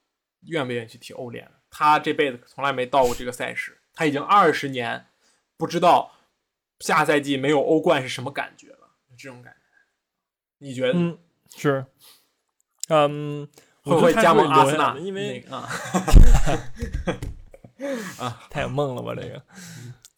[0.47, 1.49] 愿不愿意去踢欧联？
[1.69, 5.07] 他这辈子从来没到过这个赛事，他已经二十年
[5.57, 6.11] 不知道
[6.79, 9.59] 下赛季没有欧冠是什么感觉了，这种感觉，
[10.59, 11.17] 你觉得嗯，
[11.55, 11.85] 是，
[12.89, 13.47] 嗯，
[13.81, 14.97] 会不会加盟阿森纳？
[14.99, 15.57] 因为那个
[18.19, 19.41] 啊， 太有梦了吧，这个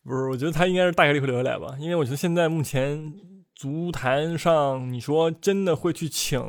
[0.05, 3.11] 不是，我觉得他应该是大概率会留下来吧，因为我觉得现在目前
[3.55, 6.39] 足坛上，你说真的会去请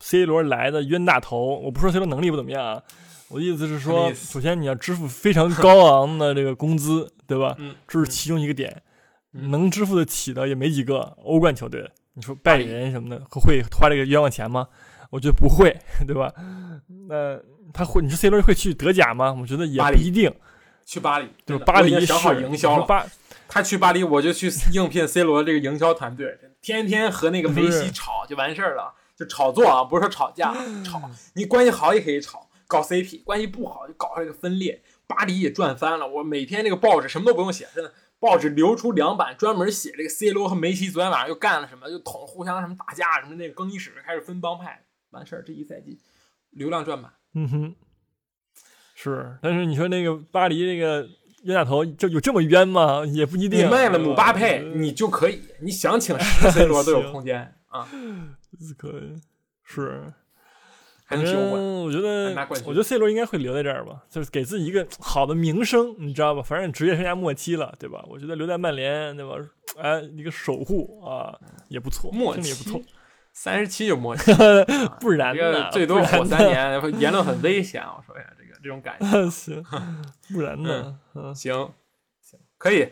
[0.00, 2.82] C 罗来的冤大头，我不说 C 罗能力不怎么样啊，
[3.28, 7.54] 我的意思是说，首先你要支付非常高昂的这个工资，对吧？
[7.58, 8.82] 嗯，这是其中一个点，
[9.34, 11.86] 嗯能支付得起的也没几个欧冠球队。
[12.14, 14.66] 你说拜仁什么的会花这个冤枉钱吗？
[15.10, 16.32] 我觉得不会， 对吧？
[17.08, 17.38] 那
[17.72, 18.00] 他会？
[18.00, 19.36] 你说 C 罗会去德甲吗？
[19.40, 20.32] 我觉得也不一定。
[20.88, 22.86] 去巴黎，对，巴黎想好营销了。
[22.86, 23.06] 巴，
[23.46, 31.10] 他去巴黎，我就去应聘 C 罗这个营销团队，天天和那个梅西吵就完事儿了，就炒作啊，不是说吵架，吵。
[31.34, 34.82] 你关系好也可以吵，搞 CP；关系不好就搞这个分裂。
[35.06, 37.92] 巴黎也赚翻了，我每天那个报纸什么都不用写，真的。
[38.18, 45.44] 报纸留出两版，专门写这个 C 罗和梅西昨天晚上又干了什么，就捅互相什么打架什么，那个更衣室开始分帮派，完事儿。
[45.46, 46.00] 这一赛季
[46.52, 47.12] 流量赚满。
[47.34, 47.74] 嗯哼，
[49.00, 49.38] 是。
[49.40, 51.08] 但是你说那个巴黎那个
[51.44, 53.06] 冤大头，这有这么冤吗？
[53.06, 53.64] 也不一定。
[53.64, 57.86] 你卖了姆巴佩，你就可以， 你想请 C 罗都有空间啊。
[58.76, 59.20] 可以，
[59.62, 60.12] 是。
[61.06, 62.34] 反正我觉得，
[62.66, 66.42] 我觉得 C 罗应该会留在这儿吧，就是给自己一个好的名声，你知道吧？
[66.42, 68.04] 反正职业生涯末期了，对吧？
[68.10, 69.32] 我觉得留在曼联，对吧？
[69.80, 71.34] 哎，一个守护啊，
[71.68, 72.82] 也不错，末期也不错，
[73.32, 74.30] 三十七就末期，
[75.00, 75.70] 不然呢？
[75.72, 77.82] 最多火三年，言论很危险。
[77.82, 78.30] 我说一下
[78.62, 79.64] 这种感觉， 行，
[80.32, 80.98] 不然呢？
[81.14, 81.72] 嗯，行
[82.20, 82.88] 行，可以。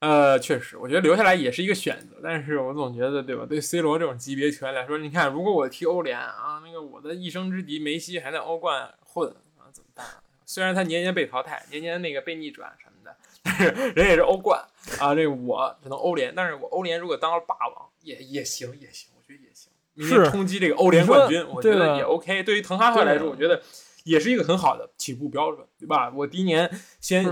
[0.00, 3.44] 呃，确实，我觉得留下来也是一个选择，但是我总觉得，对吧？
[3.46, 10.06] 对 C 罗这种级别球员来说，你看，如果我踢欧联啊，那个我的一生之敌梅西还在欧冠混啊，怎么办？
[10.46, 14.58] 虽然他年年被淘汰，年年那个被逆转什么的，但是人也是欧冠
[14.98, 15.14] 啊。
[15.14, 19.70] 这个我只能欧联，但是我欧联如果当了霸王也也行也行，我觉得也行。
[19.92, 22.42] 明年冲击这个欧联冠军，我觉得也 OK。
[22.42, 23.60] 对于滕哈赫来说，我觉得。
[24.10, 26.10] 也是一个很好的起步标准，对吧？
[26.10, 26.68] 我第一年
[26.98, 27.24] 先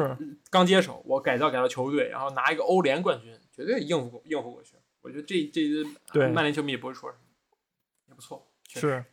[0.48, 4.76] 刚接手，我改造改造球队，然后拿一个欧联冠军，绝对应付应付过去。
[5.00, 7.22] 我觉得这这曼联球迷也不会说什么，
[8.06, 8.46] 也不错。
[8.68, 9.04] 是，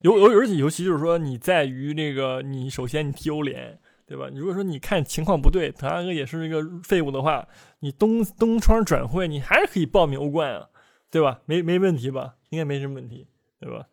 [0.00, 4.28] 尤尤而且尤其就是说，你在于那个，你首先你踢欧联，对吧？
[4.28, 7.46] 你如果说你看情况不对，滕哈格也是一个废物的话，
[7.78, 10.68] 你东东窗转会，你还是可以报名欧冠啊，
[11.08, 11.40] 对吧？
[11.44, 12.34] 没没问题吧？
[12.50, 13.28] 应该没什么问题，
[13.60, 13.86] 对吧？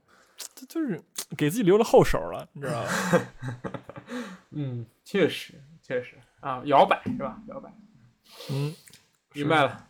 [0.55, 0.99] 这就是
[1.37, 2.89] 给自己留了后手了，你知道吧？
[4.51, 7.41] 嗯，确实，确实啊，摇摆是吧？
[7.47, 7.73] 摇摆，
[8.51, 8.73] 嗯，
[9.33, 9.87] 明白了。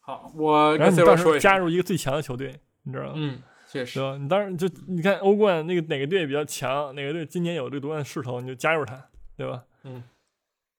[0.00, 3.12] 好，我然后你到时候加入一个最强的球队，你知道吗？
[3.16, 4.00] 嗯，确实？
[4.18, 9.64] 你当然就你看欧冠那个哪个队比较强，哪个队今年有这个夺冠势头，你就加入他，对吧？
[9.84, 10.02] 嗯，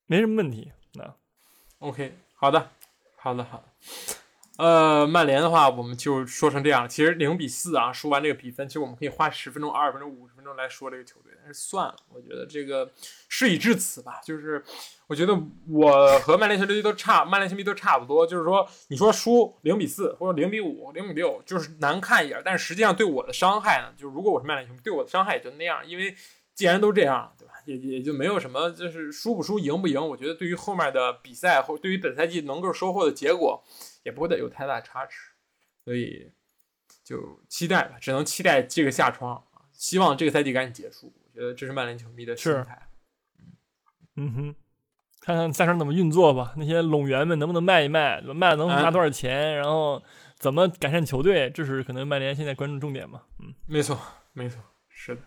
[0.08, 0.72] 没什么问题。
[0.96, 1.16] 那
[1.80, 2.70] OK，好的，
[3.16, 3.66] 好的，好的。
[4.58, 6.88] 呃，曼联的话，我们就说成这样。
[6.88, 11.34] 其实零比四啊，输完这个比分，其实我们可以花十分钟、二十分钟、五十分钟来说这个球队。
[11.44, 12.92] 但是算了，我觉得这个
[13.28, 14.22] 事已至此吧。
[14.24, 14.64] 就是
[15.08, 15.36] 我觉得
[15.68, 18.28] 我和曼联球队都差，曼联球迷都差不多。
[18.28, 22.40] 就是说，你说输零比四或者零比五、零比六，就是难看一点。
[22.46, 25.86] 但是实际上对我的伤害呢，就是如果我是曼联球迷，对我的伤害也就那样。
[25.86, 26.16] 因为
[26.54, 27.34] 既然都这样，
[27.66, 30.08] 也也就没有什么，就是输不输、赢不赢。
[30.10, 33.64] 我觉得对于后面的比赛或对于本赛季能够收获的结果。
[34.04, 35.32] 也不会有太大差池，
[35.86, 36.30] 所以
[37.06, 39.64] 就期待吧，只能期待这个下窗啊！
[39.72, 41.14] 希望这个赛季赶紧结束。
[41.24, 42.90] 我觉得这是曼联球迷的心态。
[44.18, 44.56] 嗯哼，
[45.22, 46.54] 看看赛场怎么运作吧。
[46.58, 50.04] 那些拢员们能不能卖一卖，卖了能拿多少钱，然后
[50.38, 53.24] 怎么改善球队，这是可能曼联现在关注重点嘛？
[53.40, 53.98] 嗯，没错，
[54.34, 55.22] 没错，是的。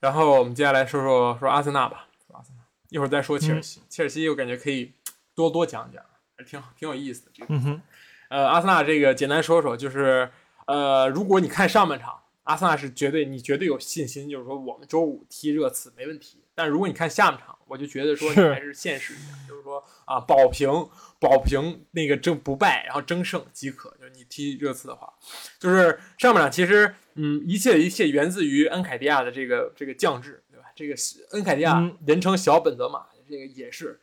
[0.00, 3.80] 然后我们接下来说说说阿森纳吧，说阿森纳，一会儿再说切尔西。
[3.88, 4.92] 切尔西我感觉可以
[5.34, 6.02] 多多讲讲。
[6.36, 7.52] 还挺好，挺有意思的这个。
[7.52, 7.82] 嗯哼，
[8.28, 10.30] 呃，阿森纳这个简单说说，就是
[10.66, 16.38] 呃，如果你看上半场，阿森纳是绝对你绝对有信心，就是说我们周五踢热刺没问题。
[16.54, 20.70] 但如果你看下半场，我就觉得说你还是现实一点，就是说啊，保平
[21.18, 23.90] 保平那个争不败，然后争胜即可。
[23.98, 25.12] 就是你踢热刺的话，
[25.58, 30.66] 就是上半场其实嗯，一切一切源自于恩凯迪亚的这个这个降智，对吧？
[30.74, 30.94] 这个
[31.32, 34.00] 恩凯迪亚人称小本泽马，这个也是。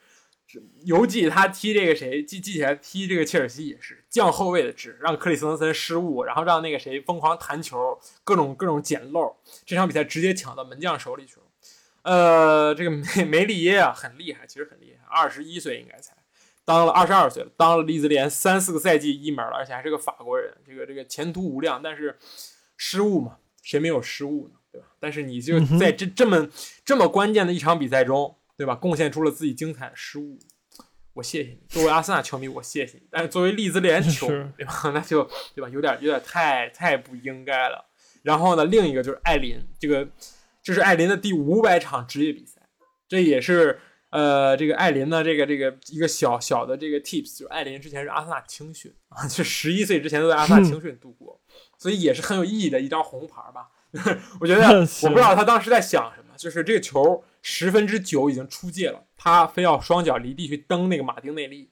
[0.86, 11.42] 游记他踢这个谁记记起来踢这个切尔西也是降后卫的智，让克里斯滕森失误，然后让那个谁疯狂弹球，各种各种捡漏，这场比赛直接抢到门将手里去了。
[12.04, 16.16] 呃，这个梅梅利耶啊，很厉害，其实很厉害，二十一岁应该才
[16.64, 22.18] 当了二十二岁了，当了利兹联三四个赛季一门了，而且还是个法国人，这个这个前途无量，但是
[22.78, 24.56] 失误嘛，谁没有失误呢？
[24.72, 24.88] 对吧？
[25.00, 26.50] 但是你就在这这么
[26.84, 28.76] 这么关键的一场比赛中，对吧？
[28.76, 30.38] 贡献出了自己精彩的失误，
[31.14, 31.60] 我谢谢你。
[31.70, 33.04] 作为阿森纳球迷，我谢谢你。
[33.10, 34.74] 但是作为利兹联球迷，对吧？
[34.94, 35.70] 那就对吧？
[35.70, 37.86] 有点有点太太不应该了。
[38.24, 40.08] 然后呢，另一个就是艾琳，这个
[40.62, 42.62] 这是艾琳的第五百场职业比赛，
[43.08, 43.80] 这也是
[44.16, 51.40] 呃这个艾琳呢这个这个一个小小的这个 tips，就是艾琳之前是阿森纳青训啊，就十一岁之前都在阿森纳青训度过，
[51.78, 53.68] 所以也是很有意义的一张红牌吧。
[54.40, 54.62] 我觉得
[55.04, 61.70] 我不知道他当时在想什么，就是这个球十分之九已经出界了，他非要双脚离地去蹬那个马丁内利，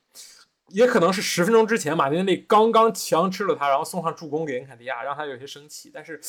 [0.69, 5.91] 也可能是十分钟之前马丁内利刚刚强吃了他，然后送上助攻给恩凯迪亚，让他有些生气。
[5.93, 6.19] 但是，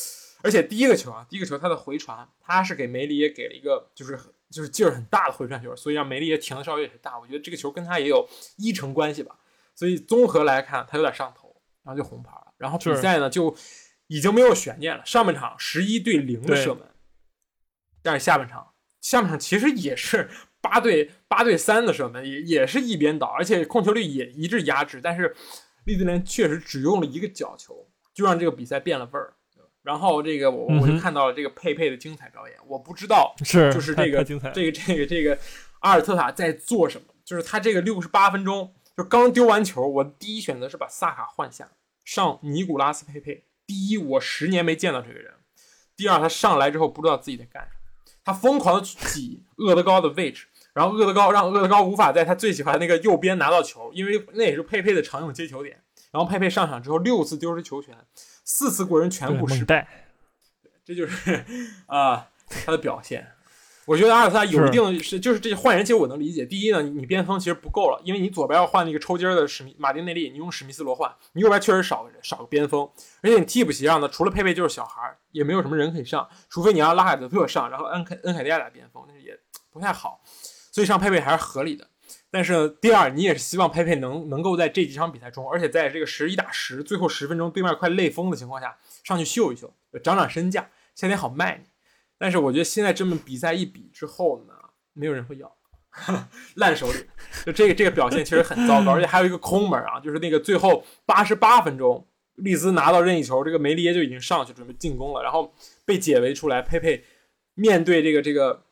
[0.42, 4.18] 而且第一个球啊，第一个球他的回传，他是给梅里也给了一个就是
[4.54, 7.18] 就是劲儿很大的回传球，所以让梅丽也停的稍微有些大。
[7.18, 8.24] 我觉得这个球跟他也有
[8.56, 9.36] 一成关系吧。
[9.74, 12.54] 所以综合来看，他有点上头，然后就红牌了。
[12.56, 13.52] 然后比赛呢就
[14.06, 16.86] 已经没有悬念了，上半场十一对零的射门，
[18.00, 25.00] 但是下半场下半场其实也是八对八对三的射门，也也是一边倒，而且控球率也一致压制。
[25.02, 25.34] 但是
[25.84, 29.34] 利兹联确实只用了一个角球，就让这个比赛变了味儿。
[29.84, 35.38] 然后这个我我就看到了这个佩佩的精彩表演，我不知道是就是这个精彩，这个这个这个
[35.80, 37.08] 阿尔特塔在做什么？
[37.22, 41.70] 就是他这个六十八分钟就刚丢完球，我第一选择是把萨卡换下，
[42.02, 43.44] 上尼古拉斯佩佩。
[43.66, 45.32] 第一，我十年没见到这个人；
[45.94, 55.78] 第二，他上来之后不知道自己在干什么，他疯狂的去挤 厄德高的位置，然后厄德高让厄德高无法在他最喜欢的那个右边拿到球，因为那也是佩佩的常用接球点。
[56.10, 57.92] 然后佩佩上场之后六次丢失球权，
[58.44, 59.88] 四次过人全部失败。
[60.84, 61.44] 这就是
[61.86, 62.28] 啊、
[62.64, 63.26] 他的表现。
[63.86, 66.46] 我觉得阿尔萨有一定是就是这些换人，其实我能理解。
[66.46, 72.88] 第一呢，你你边锋其实不够了，因为你左边要换那个抽筋儿的史密马丁内利，你用史密斯罗换，你右边确实少个人少个边锋，
[73.20, 79.38] 而且你替补席上呢，除了佩佩就是小孩儿，也没有什么人可以上，除非你让拉海德特上，然后恩凯恩凯迪亚打边锋，那也
[79.70, 80.22] 不太好，
[80.72, 81.86] 所以上佩佩还是合理的。
[82.34, 91.70] 但是第二，你也是希望佩佩能能够在这几场比赛中，而且在这个十一打十最后十分钟对面快累疯的情况下，上去秀一秀，涨涨身价，夏天好卖你。
[92.18, 94.54] 但是我觉得现在这么比赛一比之后呢，
[94.94, 95.56] 没有人会要，
[96.56, 97.06] 烂手里。
[97.46, 107.04] 就这个这个表现其实很糟糕，而且还有一个空门啊，就是那个最后八十八分钟，利兹拿到任意球，这个梅利耶就已经上去准备进攻了，然后被解围出来，佩佩
[107.54, 108.64] 面对这个这个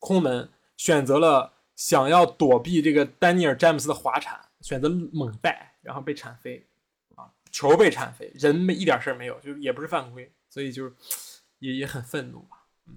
[0.00, 6.66] 空门，选择了想要躲避这个丹尼尔詹姆斯的滑铲，选择猛带，然后被铲飞。
[7.14, 10.92] 啊，球被铲飞，人没一点事儿没有，就是也不是犯规，所以就是
[11.60, 12.94] 也也很愤怒吧，嗯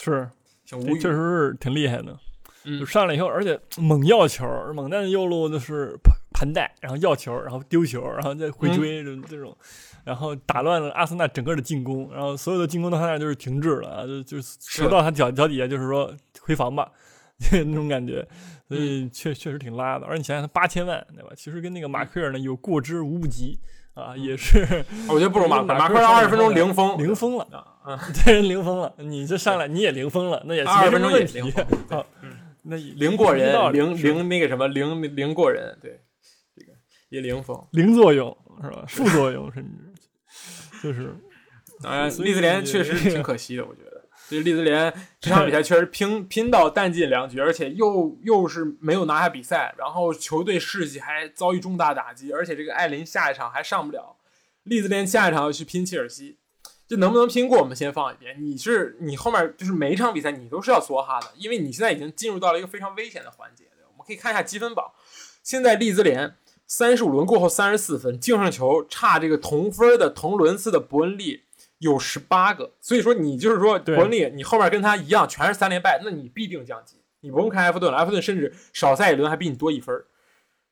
[0.00, 0.28] 是。
[0.66, 0.98] 挺无语。
[0.98, 2.18] 确实是挺厉害的。
[2.64, 2.80] 嗯。
[2.80, 9.56] 就上来以后，而且猛要球，猛带的右路就是盘盘带，然后要球，然后丢球，然后再回追，这这种，
[10.02, 16.90] 然后打乱了阿森纳整个的进攻，然后所有的进攻到他那儿就是停滞了啊，就就是球到他脚脚底下就是说回防吧，
[17.50, 18.26] 那种感觉，
[18.68, 20.06] 所以确确实挺拉的。
[20.06, 21.30] 而且你想想，他八千万，对吧？
[21.36, 23.58] 其实跟那个马奎尔呢有过之无不及
[23.94, 32.04] 啊，也是我觉得不如马马马克上以后克二十分钟零封零封了，啊啊， 这人零封了，你这上来你也零封了，那也二十分钟也零封，啊。
[32.66, 36.00] 那零过人，零零那个什么零零过人，对，
[36.56, 36.72] 这个
[37.10, 37.62] 也零封。
[37.72, 38.84] 零作用是吧？
[38.88, 41.14] 副作用甚至就是
[41.82, 43.93] 当然，所以利兹联确实挺可惜的，我觉得。
[44.28, 54.16] 这利兹联这场比赛确实拼拼到弹尽粮绝，而且又又是没有拿下比赛，然后球队士气还遭遇重大打击，而且这个艾琳下一场还上不了，
[54.62, 56.38] 利兹联下一场要去拼切尔西，
[56.88, 58.42] 这能不能拼过我们先放一边。
[58.42, 63.64] 你是你后面就是每一场比赛你都是要梭哈的，因为你现在已经进入到了一个非常危险的环节。
[63.92, 64.90] 我们可以看一下积分榜，
[65.42, 66.34] 现在利兹联
[66.66, 71.43] 三十五轮过后三十四分，净胜球差这个同分的同轮次的伯恩利
[71.84, 76.96] 有十八个，所以说你就是说伯利，你后面跟他一样全是三连败，那你必定降级。
[77.20, 80.06] 你不用看埃弗顿了，埃弗顿甚至少赛一轮还比你多一分儿，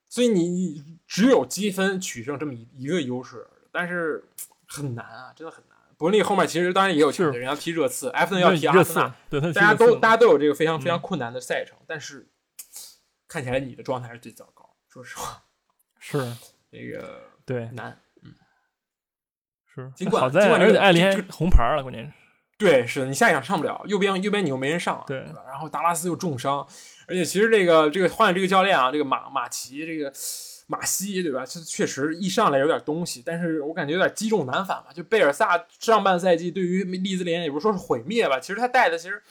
[0.07, 4.23] 所以你你只有积分取胜这么一一个优势，但是
[4.67, 5.77] 很难啊，真的很难。
[5.97, 12.27] 伯恩利后面其实当然也有强队，是人要踢热刺，埃弗顿要踢阿森纳，，对大家都大家家都有这个非常非常嗯困难的赛程，但是
[13.27, 14.75] 看起来你的状态是最糟糕。
[14.89, 15.43] 说实话，
[15.99, 16.17] 是
[16.71, 17.99] 这个对难。
[19.73, 22.11] 是，尽管好在尽管这个而且艾琳这还红牌了，关键是
[22.57, 25.17] 对，是你下一场上不了，右边右边你又没人上啊，对？
[25.47, 26.65] 然后达拉斯又重伤，
[27.07, 30.13] 而且其实这个这个换了这个教练啊，这个马马奇这个
[30.67, 31.43] 马西对吧？
[31.45, 34.87] 这确实一上来有点东西，但是我感觉有点积重难返吧。
[34.93, 39.21] 就贝尔萨上半赛季对于利兹联也不是说是毁灭吧，其实他带的其实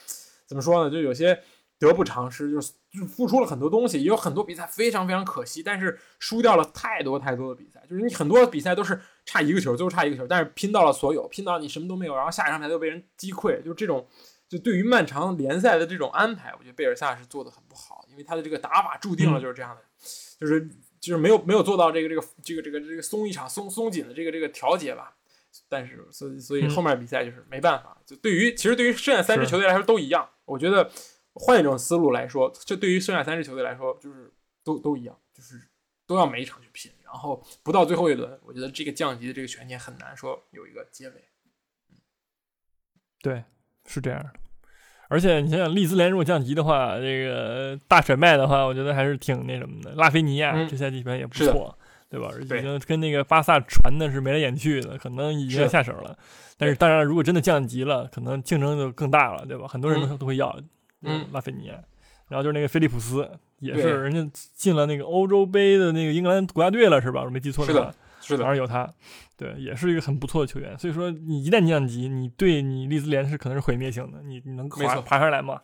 [0.44, 0.90] 怎怎么说呢？
[0.90, 1.40] 就有些
[1.78, 7.82] 得不偿失，就是就付出了很多东西，也有很多比赛非常非常可惜，但是输掉了太多太多的比赛。
[7.88, 14.06] 就是你很多比赛都是差一个球，最后差一个球，但是拼到了所有，拼到你什么都没有，然后下一场比赛又被人击溃，就这种。
[14.48, 19.80] 就对于漫长联赛的这种安排，我觉得贝尔萨是做的很不好，因为他的这个打法注定了就是这样的，
[20.38, 20.68] 就是
[21.00, 25.16] 就是没有没有做到这个这个这个这个这个松一场松松紧的这个这个调节吧。
[25.70, 27.96] 但是所以所以后面比赛就是没办法。
[28.04, 30.90] 就对于其实对于剩下三支球队来说都一样，我觉得
[31.32, 34.30] 换一种思路来说，这对于剩下三支球队来说就是
[34.62, 35.58] 都都一样，就是
[36.06, 41.24] 都要每一场去拼，然后不到最后一轮，我觉得这个降级的这个悬念很难说有一个结尾。
[43.20, 43.44] 对，
[43.84, 44.30] 是这样的。
[45.08, 49.92] 而且你想想，利兹联如果降级的话，这个大甩卖的话，我觉得还是挺那什么的。
[49.92, 52.30] 拉菲尼亚这赛季表现也不错，对吧？
[52.40, 56.18] 已经跟那个巴萨传的是眉来眼去的，可能已经要下手了。
[56.56, 59.68] 但是当然，如果真的降级了，可能竞争就更大了，对吧？
[59.68, 60.58] 很多人都都会要。
[61.02, 61.74] 嗯，拉菲尼亚，
[62.28, 63.28] 然后就是那个菲利普斯，
[63.62, 67.22] 也是人家进了那个欧洲杯的那个英格兰国家队了，是吧？
[67.22, 68.92] 我没记错的话，是的，反正有他。
[69.36, 70.78] 对，也是一个很不错的球员。
[70.78, 74.20] 所以说，你一旦降级，你对你利兹联是可能是毁灭性的。
[74.22, 75.60] 你你能爬爬上来吗？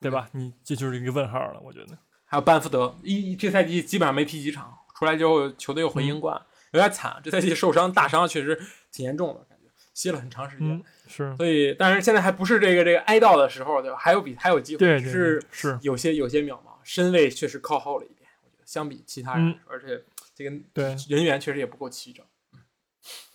[0.00, 0.28] 对吧？
[0.32, 1.60] 你这就是一个问号了。
[1.64, 6.40] 我觉得还有班福德，一这赛季基本上没踢几场，出来之后球队又回英冠，
[6.72, 7.16] 有点惨。
[7.24, 8.60] 这赛季受伤大伤确实
[8.92, 10.82] 挺严重的，感觉歇了很长时间。
[11.08, 13.96] 是，所以但是现在还不是这个这个哀悼的时候，对吧？
[13.98, 18.28] 还有比还有机会，是是有些有些渺茫，身位确实靠后了一点。
[18.44, 22.24] 我觉得相比其他人，而且这个对人员确实也不够齐整。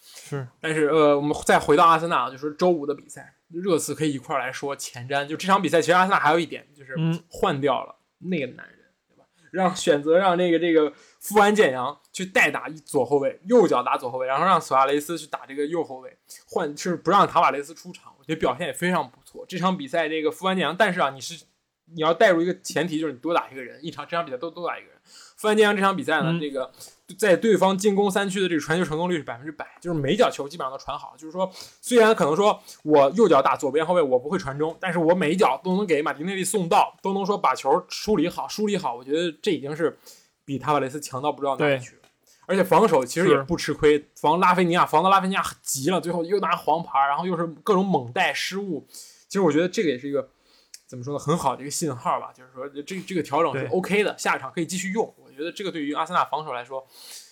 [0.04, 5.26] 是，但是呃，我们再回到阿森纳，就是周五的比赛，热刺可以一块来说前瞻。
[5.26, 6.96] 就这场比赛，其实阿森纳还有一点就是
[7.28, 8.78] 换掉了那个男人，
[9.10, 9.26] 对吧？
[9.52, 18.16] 让选择让那个这个富安健洋去代打左后卫，右脚打左后卫，然后让索亚雷斯去打这个右后卫，换是不让塔瓦雷斯出场。
[18.18, 19.46] 我觉得表现也非常不错。
[19.50, 21.44] 这场比赛这个富安健洋，但是啊，你是
[21.94, 24.98] 你要带入一个前提，就是你多打一个人，一场这场比赛都多打一个人。
[25.38, 26.72] 富安健洋这场比赛呢，这个。
[27.20, 31.14] 在对方进攻三区的这个传球成功率是百分之百，就是每脚球基本上都传好。
[31.18, 31.52] 就是说，
[31.82, 38.96] 虽然可能说我右脚打左边后卫我不会传中，但是我每一脚都能给马丁内利送到，都能说把球梳理好、梳理好。
[38.96, 40.00] 我觉得这已经是
[40.46, 42.02] 比塔瓦雷斯强到不知道哪里去了。
[42.46, 48.88] 而且防守其实也不吃亏，防拉菲尼亚，防的拉菲尼亚急了，最后又拿黄牌，然后又是各种猛带失误。
[49.28, 50.30] 其实我觉得这个也是一个
[50.92, 55.16] 怎么说呢，很好的一个信号吧，就是说这这个调整是 OK 的，下一场可以继续用。
[55.18, 56.86] 我觉得这个对于阿森纳防守来说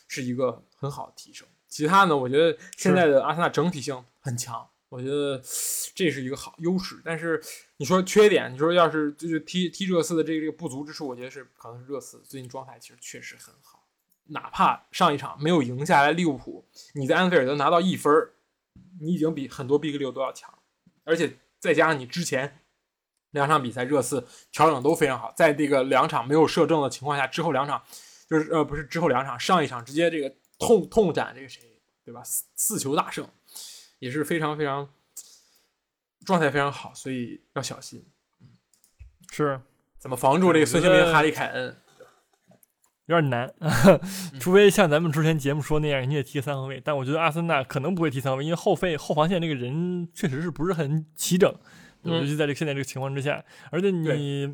[0.08, 1.46] 是一个很好的提升。
[1.68, 5.38] 其他呢，我觉得现在的阿森纳整体性很强，我觉得
[5.94, 7.02] 这是一个好优势。
[7.04, 7.44] 但是
[7.76, 13.84] 你说缺点，你说要是就是踢踢热刺的这个这个不足之处，我觉得是可能是热刺最近状态其实确实很好。
[14.28, 18.14] 哪怕上一场没有赢下来利物浦，你在安菲尔德拿到一分
[19.02, 20.58] 你已经比很多 Big 六都要强，
[21.04, 22.62] 而且再加上你之前。
[23.32, 27.82] 两场比赛热刺调整都非常好，在这个两场没有射正的情况下，之后两场
[28.30, 31.62] 就是呃不是之后两场，上一场直接这个痛痛斩这个谁，
[32.06, 32.24] 对吧？
[32.24, 33.28] 四四球大胜，
[34.00, 34.90] 也是非常非常
[36.26, 38.06] 状态非常好，所以要小心。
[39.32, 39.62] 是
[40.00, 41.78] 怎么防住这个孙兴民、哈利凯恩？
[43.06, 43.52] 有点难，
[44.40, 46.80] 除非像咱们之前节目说那样，你得踢三后卫。
[46.84, 51.52] 但我觉得阿森纳可能不会踢三后卫，因为后费后防线这个人确实是不是很齐整。
[52.18, 54.52] 尤其在这个现在这个情况之下，而且你，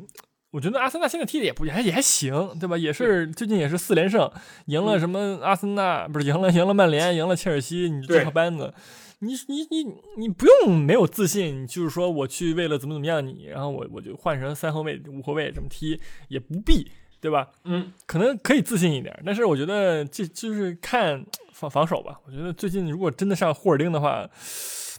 [0.50, 2.78] 我觉得阿森纳现在踢的也不也还也还行，对吧？
[2.78, 4.30] 也是最近也是四连胜，
[4.66, 8.72] 赢了什么阿森纳不是赢了赢了曼联，赢了切尔西，你这套班子，
[9.18, 16.90] 你你你你不用没有自信，就是说我去为了怎么怎么样你，然后我我就换成三后卫五后卫这么踢也不必，
[17.20, 17.48] 对吧？
[17.64, 22.18] 嗯，可能可以自信一点，但是我觉得这就是看防防守吧。
[22.24, 24.26] 我觉得最近如果真的上霍尔丁的话，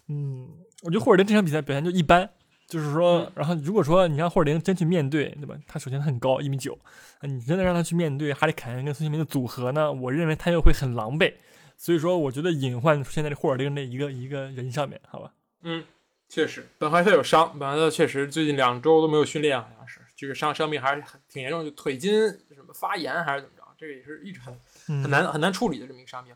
[0.08, 0.48] 嗯，
[0.84, 2.30] 我觉得霍尔丁这场比赛表现就一般。
[2.68, 5.56] 就是说，然后如果说你让霍尔丁真去面对，对吧？
[5.66, 6.78] 他首先他很高，一米九，
[7.22, 9.90] 你真的让他去面对哈里凯恩跟孙兴民的组合呢？
[9.92, 11.34] 我认为他又会很狼狈。
[11.78, 15.32] 所以说，我觉得隐患出现在这霍尔丁这一个一个人上面，好吧？
[15.62, 15.84] 嗯，
[16.28, 22.12] 确实，本怀特有伤，本怀特确实最近两周都没有训练，好像是这个伤伤病还是很挺严重，就腿筋
[22.54, 23.64] 什么发炎还是怎么着？
[23.78, 26.34] 这个也是一直很很难很难处理的这么一个伤病。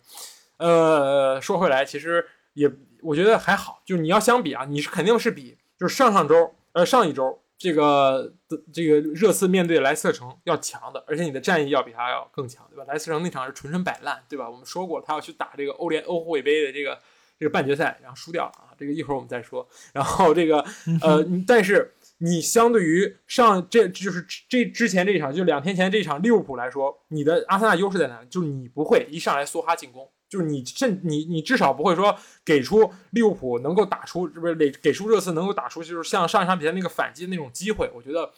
[0.57, 5.57] 呃，说回来，其实也我觉得还好，就是你要相比啊，你是肯定是比。
[5.81, 8.31] 就是上上周，呃，上一周，这个
[8.71, 12.85] 这个热刺面对莱斯特城要强的，而且你的战役要比他要更强，对吧？
[12.87, 14.47] 莱斯特城那场是纯纯摆烂，对吧？
[14.47, 16.99] 我们说过，他要去打这个欧联欧会杯的这个
[17.39, 19.67] 这个半决赛，然后输掉了啊，这个一会儿我们再说。
[19.91, 20.63] 然后这个
[21.01, 28.23] 呃，但是你相对于上这就是这之前这一场，就两天前这一场利物浦来说，你的阿森纳优势在哪？
[28.29, 37.91] 就是你不会一上来梭哈进攻，就是你甚你你至少不会说给出利物浦能够打出，不是给给出热刺能够打出，就是像上一场比赛那个反击的那种机会。
[37.93, 38.31] 我觉得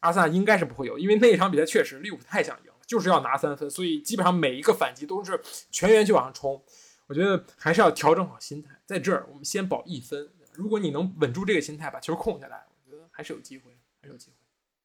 [0.00, 5.38] 阿森纳应该是不会有，因为那一场比赛确实利物浦太想赢了，就是要拿三分，所以基本上每一个反击都是
[5.70, 6.62] 全员去往上冲。
[7.06, 10.30] 我觉得还是要调整好心态，在这儿我们先保一分。
[10.54, 12.64] 如果你能稳住这个心态，把球控下来。
[12.86, 14.36] 我觉得还是有机会，还是有机会。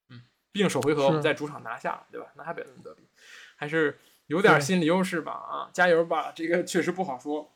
[0.10, 2.28] 嗯，毕竟首回合我们在主场拿下了，对吧？
[2.36, 3.08] 拿下北伦敦德比，
[3.56, 3.98] 还是
[4.30, 5.32] 有点心理优势吧。
[5.32, 6.32] 啊，加油吧！
[6.34, 7.52] 这个确实不好说。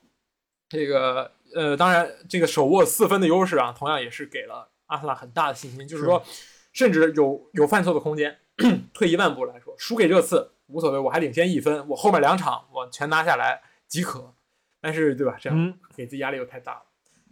[0.67, 6.23] 这个呃，当然，这个手握四分的优势啊，同样也是给了阿森纳很大的信心，就是说，
[6.71, 8.37] 甚至有有犯错的空间。
[8.93, 14.33] 退一万步来说，输给热刺无所谓，我还领先一分，我后面两场我全拿下来即可。
[14.81, 15.37] 但是，对吧？
[15.39, 16.83] 这样给自己压力又太大了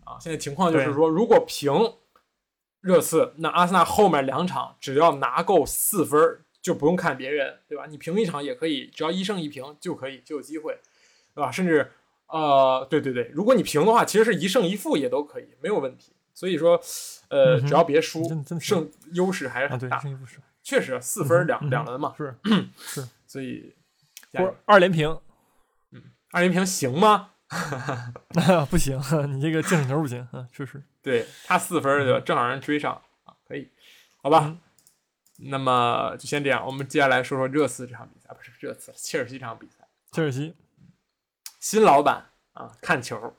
[0.06, 0.18] 啊！
[0.20, 1.94] 现在情况就是说，如果平。
[2.84, 6.20] 热刺，那阿森纳后面两场只要拿够四分，
[6.62, 7.86] 就不用看别人，对吧？
[7.88, 10.80] 你平一场也可以，只要一胜一平就可以，就有机会，
[11.34, 11.52] 对吧？
[11.52, 11.92] 甚至，
[12.28, 16.14] 呃，对对对，如果你平的话，其实是一胜一负也都可以，没有问题。
[16.34, 16.80] 所以说，
[17.28, 18.24] 呃，只要别输，
[18.60, 20.02] 胜优势还是很大。
[20.64, 22.34] 确实，四分两两轮嘛，是
[22.78, 23.74] 是，所以
[24.34, 25.20] 或二连平，
[25.92, 26.02] 嗯，
[26.32, 27.32] 二连平行吗？
[28.70, 28.98] 不行，
[29.30, 30.82] 你这个净胜球不行啊，确实。
[31.02, 32.94] 对他四分就正好让人追上
[33.26, 33.68] 啊，可以，
[34.22, 34.56] 好吧。
[35.44, 39.88] 那么就先这样，我们接下来说说热刺这场比赛，不是热刺，切尔西这场比赛。
[40.12, 40.56] 切尔西
[41.60, 43.36] 新老板啊，看球，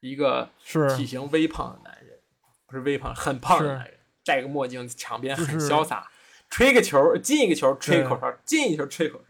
[0.00, 2.18] 一个是体型微胖的男人，
[2.66, 6.10] 不是微胖，很胖的男人，戴个墨镜，场边很潇洒，
[6.50, 9.27] 吹个球进一个球，吹口哨进一球，吹口哨。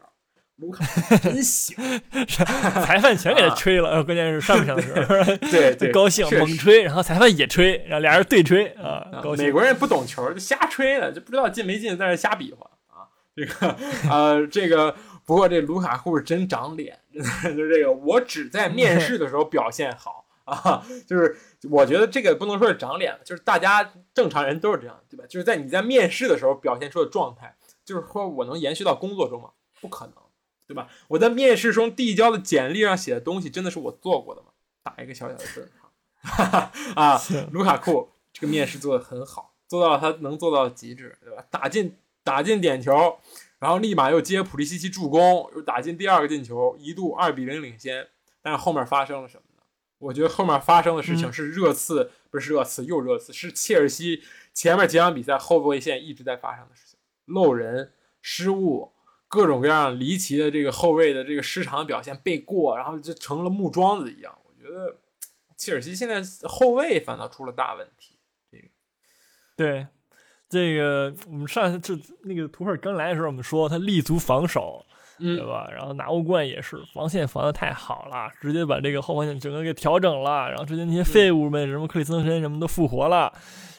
[0.59, 0.85] 卢卡
[1.19, 1.77] 真行，
[2.27, 9.45] 裁判全给他吹了，关键是上不上时候， 对对，高兴猛吹，然后裁判也吹，然后俩人对吹啊，高兴。
[9.45, 13.07] 美国人不懂球，就瞎吹了，就不知道进没进，在那瞎比划啊。
[13.37, 13.77] 这个
[14.11, 14.95] 呃，这个
[15.25, 21.37] 不过这卢卡库是真长脸，真的就这个，我只在面试的时候表现好啊，就是
[21.71, 25.25] 我觉得这个不能说是长脸，就是大家正常人都是这样，对吧？
[25.29, 27.55] 就是在你在面试的时候表现出的状态，
[27.85, 29.51] 就是说我能延续到工作中吗？
[29.81, 30.15] 不可能。
[30.69, 30.87] 对吧？
[31.09, 34.49] 我在面试中递交的简历上写的东西，真的是我做过的吗？
[34.83, 35.73] 打一个小小的字
[36.23, 37.21] 哈，啊，
[37.53, 41.43] 卢卡库这个面试做的很好，做到了他能做到的极致，对吧？
[41.51, 43.19] 打进打进点球，
[43.59, 48.07] 然后立马又接普利西奇助攻，又打进第二个进球，一度二比零领先。
[48.43, 49.63] 但是后面发生了什么呢？
[49.99, 58.93] 我觉得后面发生的事情是热刺，不是热刺又热刺，是切尔西前面几场比赛后卫线一直在发生的事情，漏人、失误。
[59.29, 64.37] 各种各样离奇的这个后卫的这个失常表现被过，然后就成了木桩子一样。
[64.45, 64.97] 我觉得
[65.57, 68.19] 切尔西现在后卫反倒出了大问题。
[68.51, 68.69] 这个，
[69.55, 69.87] 对，
[70.49, 74.83] 这个我们上次这那个图赫刚来的时候，我们说他立足防守，
[75.19, 75.69] 对吧？
[75.71, 83.31] 然后拿欧冠也是防线防的太好了，直接把这个后防线整个给调整了，然后之前那些废物们，什么克里斯滕森什么都复活了。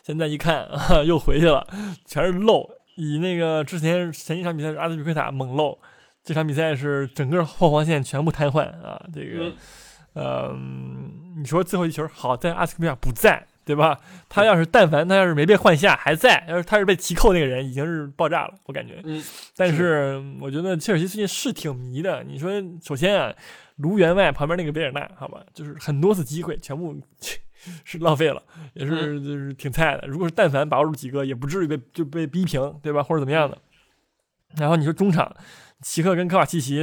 [0.04, 1.66] 现在一看啊， 又回去了，
[2.06, 2.70] 全是漏。
[3.00, 5.80] 以那个之前前一场比赛是阿兹皮奎塔猛漏，
[6.22, 9.02] 这场比赛是整个后防线全部瘫痪啊！
[9.14, 9.54] 这个，
[10.14, 10.54] 呃，
[11.38, 13.98] 你说最后一球好在阿斯皮奎塔不在，对吧？
[14.28, 19.00] 他要是但凡他要是没被换下还在，要是他是被提扣那个人已经是爆炸了，我感觉。
[19.06, 19.24] 嗯。
[19.56, 22.22] 但是我觉得切尔西最近是挺迷的。
[22.26, 22.52] 你说，
[22.84, 23.34] 首先啊，
[23.78, 27.02] 卢员外旁边那个贝尔纳，好吧，就是很多次机会全部。
[27.84, 28.42] 是浪费了，
[28.74, 30.08] 也是就是挺菜的。
[30.08, 33.04] 如果是但凡把握住几个，也不至于被就被逼平，对吧？
[33.04, 33.58] 或者怎么样的。
[34.58, 35.36] 然后你说中场，
[35.82, 36.80] 齐克跟科瓦契奇，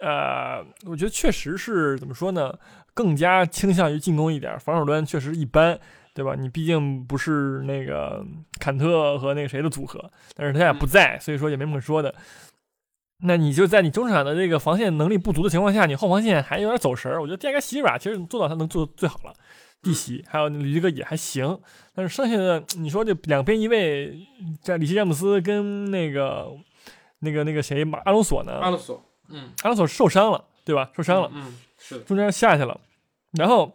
[0.00, 2.56] 呃，我觉得确实是怎么说呢？
[2.94, 5.78] 更加倾向于进攻一点，防守端确实一般，
[6.14, 6.34] 对吧？
[6.38, 8.24] 你毕竟不是那个
[8.58, 12.14] 坎特和那个谁的组合，但是他俩不在，所以说也没什么可说的。
[13.22, 17.20] 那你就在你中场的这个防线能力不足的情况下，你后防线还有点走神儿。
[17.20, 19.34] 我觉得第二个席尔瓦其实做到他能做的最好了。
[19.82, 21.58] 弟媳还有吕迪格也还行，
[21.94, 24.14] 但是剩下的你说这两边一位，
[24.62, 26.48] 在里希詹姆斯跟那个
[27.20, 28.52] 那个那个谁马阿隆索呢？
[28.60, 30.90] 阿隆索，嗯，阿隆索受伤了，对吧？
[30.94, 32.78] 受伤了，嗯，是中间下去了，
[33.32, 33.74] 然后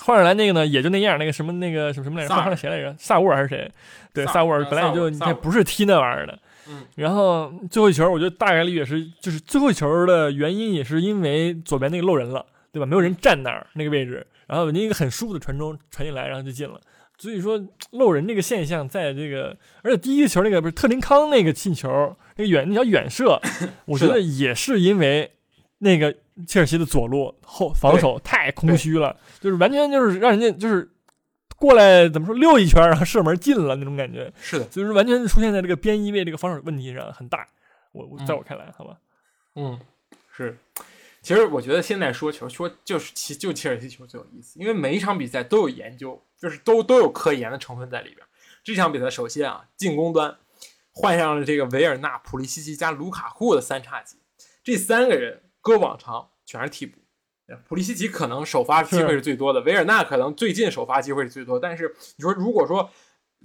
[0.00, 2.34] 换上来那个呢，也就那样，那个什么那个什么什么来着？
[2.34, 2.92] 换上来谁来着？
[2.98, 3.70] 萨乌尔还是谁？
[4.12, 6.36] 对，萨乌尔本来也就他不是踢那玩意儿的，
[6.68, 12.86] 嗯，然后最后一球，我觉得大概率也是，就是最后一球的原因也是因为左边那个漏人了，对吧？
[12.86, 14.26] 没有人站那儿那个位置。
[14.48, 16.80] 然后您一个很舒服的传中传进来，然后就进了。
[17.18, 23.40] 所以说漏人这个现象，在这个而且第一个球那个不是特林康那个进球，那个远那叫远射，
[23.86, 25.32] 我觉得也是因为
[25.78, 26.14] 那个
[26.46, 30.88] 切尔西的左路后防守太空虚了，就是完全就是让人家就是
[31.56, 37.46] 过来怎么说溜一圈，然后射门进了那种感觉，是的，就是完全出现在这个边翼位这个防守问题上很大。
[37.90, 38.96] 我我在我看来，好吧，
[39.56, 39.80] 嗯，
[40.30, 40.56] 是。
[41.20, 48.26] 其实我觉得现在说球说就是其就切尔西球最有意思，因为每一场比赛都有研究，就是都都有科研的成分在里边。
[48.62, 50.36] 这场比赛首先啊，进攻端
[50.92, 54.18] 换上了这个维尔纳、普利西奇加卢卡库的三叉戟，
[54.62, 56.98] 这三个人搁往常全是替补。
[57.66, 61.58] 普利西奇可能首发机会是最多的，维尔纳可能最近首发机会是最多。
[61.58, 62.90] 但是你说如果说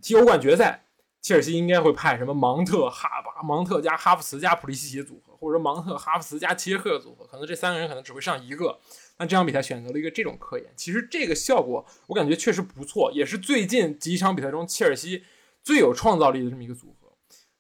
[0.02, 0.84] 踢欧冠决赛，
[1.22, 8.80] 切尔西应该会派什么芒特、哈巴、芒特加哈弗茨加普利西奇的组合，或者说芒特、哈弗茨加齐耶克的组合，可能这三个人可能只会上一个。
[9.18, 15.24] 那这场比赛选择了一个这种科研，其实这个效果我感觉确实不错，也是最近几场比赛中切尔西
[15.62, 17.14] 最有创造力的这么一个组合。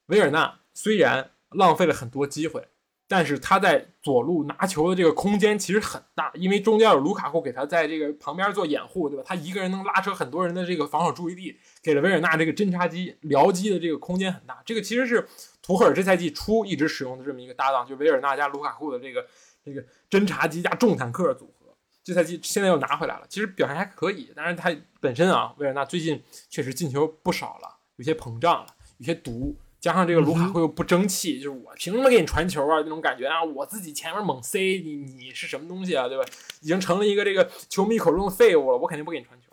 [0.08, 2.70] 维尔纳虽然浪费了很多机会。
[3.06, 9.24] 但是他在左路拿球的这个空间其实很大，因为中间有卢卡库给他在这个旁边做掩护，对吧？
[9.28, 14.64] 他一个人能拉扯很多人的这个防守注意力，给了维尔纳这个侦察机僚机的这个空间很大。
[14.66, 15.28] 这个其实是
[15.64, 19.26] 图赫尔这赛季初一直使用的这么一个搭档，就维尔纳加卢卡库的这个
[19.66, 21.74] 这个侦察机加重坦克组合。
[22.03, 24.32] 这赛季现在又拿回来了，其实表现还可以。
[24.36, 29.55] 但是他本身啊，维尔纳最近确实进球不少了，有些膨胀了，有些毒。
[29.80, 32.80] 加上这个卢卡库又不争气，就是我凭什么给你传球啊？
[32.80, 36.07] 那种感觉啊，我自己前面猛塞你，你是什么东西啊？
[36.07, 36.24] 对吧？
[36.61, 39.47] 已经成了一个这个球迷口中的废物了，我肯定不给你传球。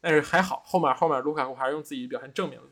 [0.00, 2.66] 但是还好，后面后面卢卡库还是用自己表现证明了。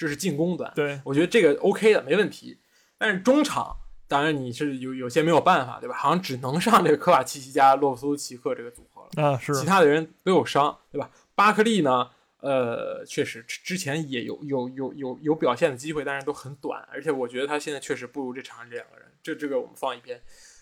[0.00, 2.58] 这是进攻端，对我觉得这个 OK 的，没问题。
[2.96, 3.76] 但是中场，
[4.08, 5.94] 当然你是有有些没有办法，对吧？
[5.94, 11.10] 好像只能上这个科瓦奇奇加洛夫苏奇克这个组合了啊，是其他的人都有伤，对吧？
[11.34, 12.08] 巴克利呢？
[12.42, 19.06] 呃，确实之前也有有有有有表现的机会，但是都很短，而且我觉得他现在确实不如这场这两个人。
[19.22, 20.18] 这这个我们放一边，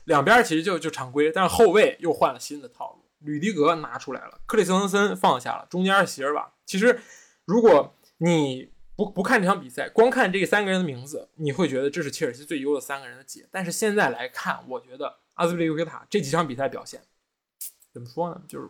[0.06, 6.50] 两边其实就就常规，但是后卫又换了新的套路，吕迪格拿出来了，克里斯滕森放下了，中间是席尔瓦。
[6.66, 6.98] 其实
[7.44, 8.68] 如果你
[8.98, 13.46] 不不看这场比赛，光看这三个人的名字，你会觉得这是切尔西最优的三个人的解。
[13.52, 17.00] 但是现在来看，我觉得阿兹皮利克塔这几场比赛表现
[17.92, 18.42] 怎么说呢？
[18.48, 18.68] 就是。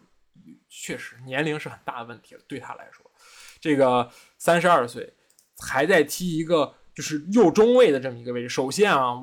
[0.70, 2.40] 确实，年龄是很大的问题了。
[2.46, 3.04] 对他来说，
[3.58, 4.08] 这个
[4.38, 5.12] 三十二岁
[5.58, 8.48] 还在踢一个就是右中卫的这么一个位置。
[8.48, 9.20] 首先啊，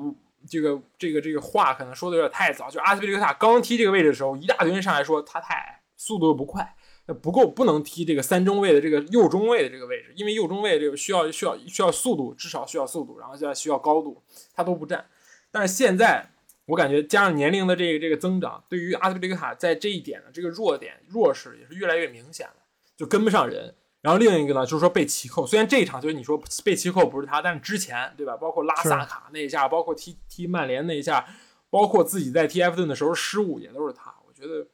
[0.48, 2.68] 这个这个这个话可能说的有点太早。
[2.68, 6.76] 就阿斯皮利克塔刚踢这个位置的时候，一大堆人上来说他太矮，速度又不快，
[7.14, 10.12] 不够，不能踢这个三中卫的这个右中卫的这个位置。
[10.16, 14.22] 因为右中卫这个需要需要需要速度，至少需要速度，然后现在需要高度，
[14.54, 15.06] 他都不占。
[15.50, 16.30] 但是现在。
[16.68, 22.54] 我感觉加上年龄的这个这个增长，对于阿斯皮利克塔在这一点的这个弱点弱势也是越来越明显了，
[22.96, 23.72] 就跟不上人。
[24.00, 28.36] 然后另一个呢，就是说被奇扣，虽然这一场就是你说被奇扣不是他，但是之前对吧？
[28.36, 31.24] 包括拉萨卡那一下，包括踢踢曼联那一下，
[31.70, 34.12] 包括自己在踢埃弗顿的时候失误也都是他。
[34.26, 34.66] 我觉得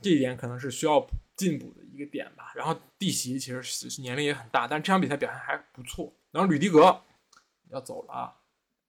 [0.00, 1.04] 这一点可能是需要
[1.36, 2.52] 进步的一个点吧。
[2.54, 6.12] 然后弟媳其实年龄也很大，但是这场比赛表现还不错。
[6.30, 7.00] 然后吕迪格
[7.70, 8.34] 要走了啊。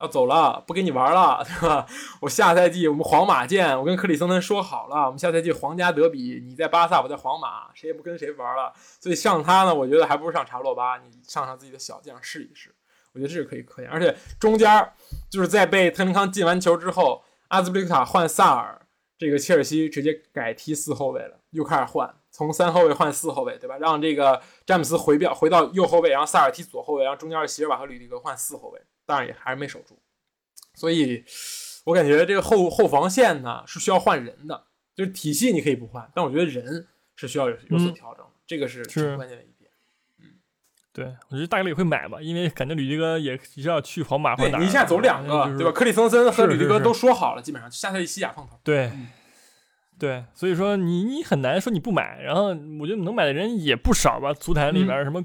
[0.01, 1.87] 要走了，不跟你玩了，对吧？
[2.19, 3.79] 我下赛季我们皇马见。
[3.79, 8.73] 我跟克里斯滕说好了，我们下赛季皇家德比，你在巴萨，我在皇马，谁也不跟谁玩了。
[8.75, 12.75] 所以上他呢，我觉得还不如上查洛巴，你上上自己的小将试一试，
[13.13, 13.85] 我觉得这是可以可以。
[13.85, 14.69] 而且中间
[15.29, 18.85] 就是在被特林康进完球之后，阿兹布里克塔换萨尔，
[19.17, 23.77] 这个切尔西直接改踢四后卫了，又开始换，从三后卫换四后卫，对吧？
[23.77, 28.81] 让这个詹姆斯回表回到右后卫，然后萨尔踢左后卫，然后中间是席尔瓦和吕迪格换四后卫。
[29.07, 29.99] 当然也还是没守住，
[30.73, 31.23] 所以
[31.83, 34.65] 我感觉这个后后防线呢是需要换人的，
[34.95, 39.69] 就是体系你可以不换，但我觉得人是需要有有所调整，这个是挺关键的一点。
[40.19, 40.41] 嗯，
[40.91, 45.71] 对我觉得大概率会买吧，因为感觉吕迪格也是要去皇马或者你一下走两个，对吧？
[45.71, 48.59] 克里森森和吕迪格都说好了，基本上下赛季西甲碰头。
[48.63, 48.91] 对，
[49.97, 52.47] 对，所以说你你很难说你不买，然后
[52.79, 55.23] 我觉得能买的人也不少吧，足坛里边什么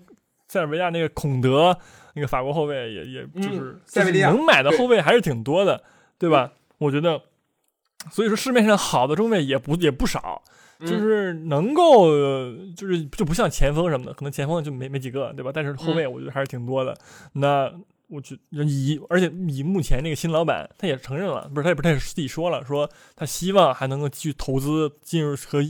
[0.49, 1.79] 塞尔维亚那个孔德。
[2.13, 3.79] 那个法国后卫也也就是
[4.23, 5.81] 能买的后卫还是挺多的，
[6.19, 6.51] 对吧？
[6.79, 7.23] 我觉得，
[8.11, 10.43] 所以说市面上好的中卫也不也不少，
[10.81, 12.09] 就是能够
[12.77, 15.53] 就是就不像前锋什么的，可能前锋就没没几个，对吧？
[15.55, 16.99] 但是后卫我觉得还是挺多的。
[17.35, 17.73] 那
[18.11, 25.61] 我觉以而且以目前那个新老板他也承认了，不是他也不是他自己说了，说他希望还能够继续投资进入和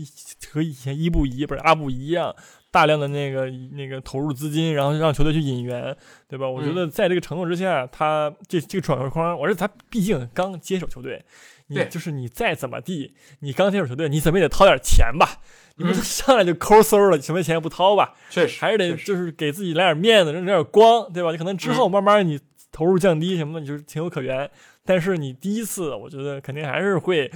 [0.50, 2.34] 和以前伊布一不是阿布一样。
[2.72, 5.96] 大量的那个那个投入资金，然后让球队去引援，
[6.28, 6.48] 对吧？
[6.48, 11.20] 我觉得在这个承诺之下，他这这个转会框，我说他毕竟刚接手球队，
[11.66, 15.40] 你就是你再怎么地，你刚接手球队，你怎么也得掏点钱吧？
[15.80, 18.12] 你不能上来就抠搜了，什么钱也不掏吧？
[18.28, 21.32] 确实，还是得就是给自己来点面子，扔点光，对吧？
[21.32, 22.38] 你可能之后慢慢你
[22.70, 24.48] 投入降低什么的，你就是情有可原。
[24.84, 27.30] 但是你第一次，我觉得肯定还是会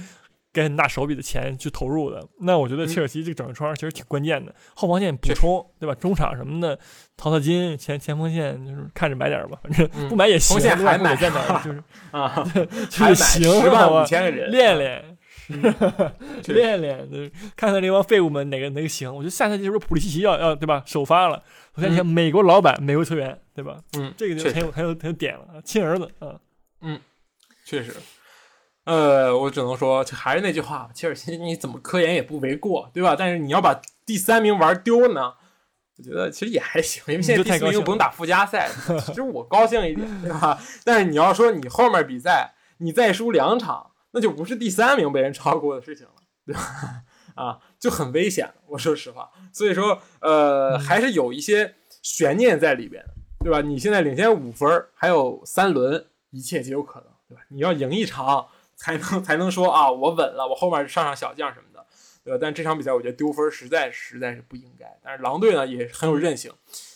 [0.53, 2.25] 给很大手笔的钱去投入的。
[2.41, 5.93] 那我觉得嗯切尔西这个整个窗其实挺关键的，后防线补充，对吧？
[5.95, 6.77] 中场什么的，
[7.17, 10.55] 淘淘金，前前锋线就是看着买点吧，反正嗯不买也行。
[10.57, 12.43] 锋线还买在哪 就是啊，
[12.89, 15.14] 就是行，十万五千个人练练。
[15.47, 19.13] 确实练练，就是看看这帮废物们哪个哪个行。
[19.13, 21.43] 我觉得下赛季是不是普利西奇要要对吧首发了？
[21.73, 23.77] 我看你看美国老板、美国球员对吧？
[23.97, 26.39] 嗯，这个就很有很有很有点了，亲儿子啊。
[26.81, 26.99] 嗯
[27.63, 27.91] 确实，
[28.83, 33.15] 呃，我只能说，就还是那句话，切尔西你怎么科研也不为过，对吧？
[33.17, 35.33] 但是你要把第三名玩丢呢，
[35.97, 38.69] 我觉得其实也还行，因为现在第四名又不用打附加赛，
[39.03, 40.61] 其实我高兴一点，对吧？
[40.83, 46.13] 但是你要说你后面比赛你再输两场，那就不是第三名被人超过的事情了，
[46.45, 46.61] 对吧？
[47.35, 48.49] 啊，就很危险。
[48.65, 53.59] 我说实话，所以说，呃，还是有一些悬念在里边的，对吧？
[53.59, 57.43] 你现在领先五分，还有三轮，一切皆有可能，对吧？
[57.49, 58.47] 你要赢一场
[58.77, 61.85] 才能才能说啊，我稳了，我后面上上小将什么的，
[62.23, 62.39] 对吧？
[62.41, 64.97] 但这场比赛我觉得丢分实在实在是不应该。
[65.03, 66.49] 但是狼队呢也很有韧性，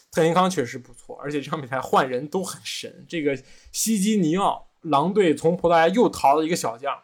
[0.09, 3.05] 特林康确实不错，而且这场比赛换人都很神。
[3.09, 3.38] 这个
[3.74, 6.97] 西基尼奥，狼队从葡萄牙又淘了一个小将，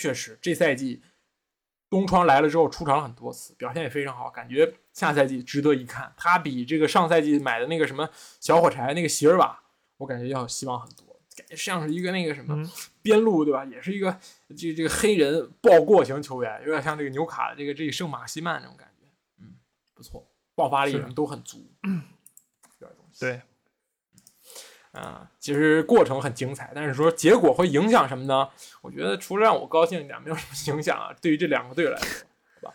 [0.00, 1.02] 确实这赛季
[1.90, 6.10] 东窗来了之后出场了很多次，表现也非常好，感觉下赛季值得一看。
[6.16, 8.08] 他比这个上赛季买的那个什么
[8.40, 9.62] 小火柴那个席尔瓦，
[9.98, 12.70] 我感觉要有希望很多，感觉像是一个那个什么嗯
[13.02, 13.62] 边路对吧？
[13.66, 14.18] 也是一个
[14.56, 19.06] 这这个黑人爆过型球员，有点像这个纽卡这个这个圣马西曼那种感觉，
[19.38, 19.52] 嗯，
[19.92, 23.20] 不错，爆发力是什么都很足， 有点东西。
[23.20, 23.42] 对，
[24.92, 28.48] 啊，其实过程很精彩，但是说结果会影响什么呢？
[28.82, 31.14] 我觉得除了让我高兴一点，没有什么影响啊。
[31.22, 32.72] 对于这两个队来说，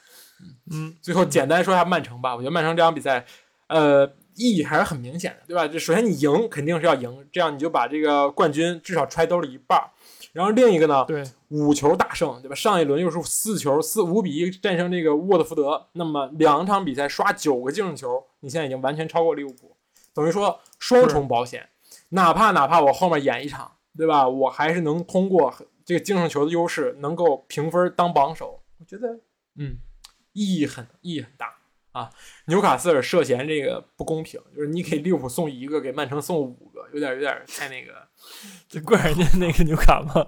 [0.72, 2.34] 嗯，最后简单说一下曼城吧。
[2.34, 3.26] 我觉得曼城这场比赛，
[3.68, 4.05] 呃，
[4.36, 5.68] 意义还是很明显的，对吧？
[5.68, 9.89] 这首先你赢肯定是要赢，这样你就把这个冠军至少揣兜里一半儿。
[10.32, 12.55] 然后另一个呢，对，五球大胜，对吧？
[12.55, 19.76] 上一轮又是四球四五比一战胜这个沃特福德，那么两场比赛刷九个净胜球，你现在已经完全超过利物浦，
[20.13, 21.68] 等于说双重保险。
[22.16, 24.28] 哪怕哪怕我后面演一场，对吧？
[24.28, 25.53] 我还是能通过
[25.84, 28.63] 这个净胜球的优势，能够评分当榜首。
[28.80, 29.20] 我觉得，
[29.57, 29.78] 嗯，
[30.32, 31.53] 意义很意义很大
[31.91, 32.09] 啊。
[32.45, 37.93] 纽卡斯尔涉嫌这个不公平，就是你给利物浦送一个，给曼城送五个，有点有点太那个。
[38.70, 40.26] 这怪人家那个纽卡吗？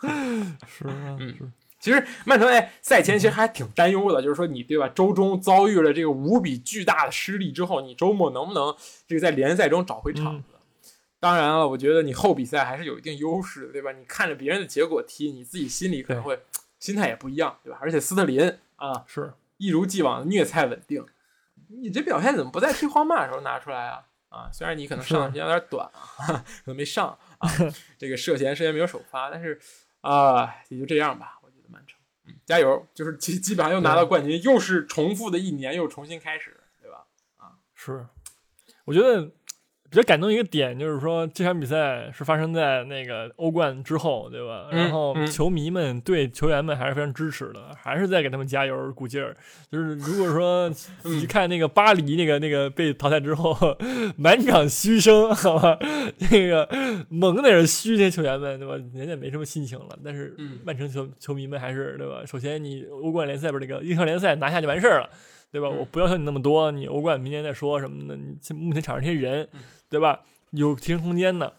[0.66, 8.74] 是啊，嗯是其实曼城哎，赛前其实还挺担忧的，就是说你对吧，周中遭遇了这个无比巨大的失利之后，你周末能不能
[9.06, 10.48] 这个在联赛中找回场子？
[11.20, 13.92] 当然了，我觉得你后比赛还是有一定优势的，对吧？
[13.92, 16.38] 你看着别人的结果踢，你自己心里可能会
[16.78, 17.78] 心态也不一样，对吧？
[17.80, 21.04] 而且斯特林啊，是，一如既往的虐菜稳定，
[21.68, 24.04] 你这表现怎么不在踢皇马的时候拿出来啊？
[24.28, 27.08] 啊，虽然你可能上的时间有点短啊， 可能没上
[27.38, 27.48] 啊，
[27.98, 29.58] 这个涉嫌涉嫌没有首发，但是
[30.02, 31.38] 啊、也就这样吧。
[31.42, 32.86] 我觉得曼城，嗯，加油！
[32.94, 37.04] 就是基基本上又拿到冠军，又是重复的一年，又重新开始，对吧？
[37.38, 38.06] 啊是，
[38.84, 39.28] 我觉得
[39.90, 44.68] 比较感动一个点就是说，这场比赛是发生在那个欧冠之后，对吧？
[44.70, 49.34] 嗯然后嗯球迷们对球员们还是非常支持的，还是在给他们加油鼓劲儿。
[49.70, 50.68] 就是如果说
[51.04, 53.56] 嗯你看那个巴黎那个那个被淘汰之后，
[54.16, 55.78] 满场嘘声， 好吧，
[56.30, 56.68] 那个
[57.08, 58.74] 猛在那嘘那些球员们，对吧？
[58.94, 62.22] 人家没什么心情了，但是嗯曼城球球迷们还是对吧？
[62.26, 65.08] 首先你欧冠联赛不是那个英超联赛拿下就完事儿了。
[65.50, 65.68] 对吧？
[65.72, 68.14] 嗯我不要求你那么多，你欧冠明年再说什么的。
[68.14, 70.20] 你这目前场上这些人嗯，对吧？
[70.50, 71.52] 有提升空间的。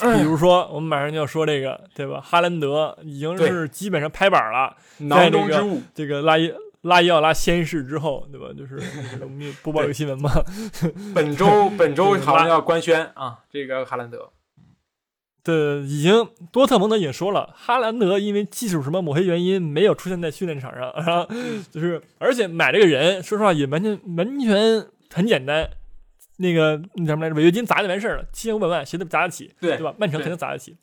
[0.00, 2.20] 比哎如说，我们马上就要说这个，对吧？
[2.20, 4.76] 哈兰德已经对是基本上拍板了。
[4.98, 6.52] 囊中之物，这个拉伊
[6.82, 8.46] 拉伊奥拉先逝之后，对吧？
[8.56, 8.80] 就是
[9.20, 10.30] 我们有播报一个新闻嘛。
[11.12, 14.30] 本周本周好像要官宣啊，这个哈兰德，
[15.42, 21.28] 对，已经多特蒙德也说了，哈兰德因为技术什么某些原因没有出现在训练场上， 然后
[21.72, 25.68] 就是而且买这个人，说实话也完全完全很简单，
[26.38, 29.94] 那个那什么来着，违约金砸就完事儿了，七千五百万谁都砸得起，对对吧？
[29.98, 30.76] 曼城肯定砸得起，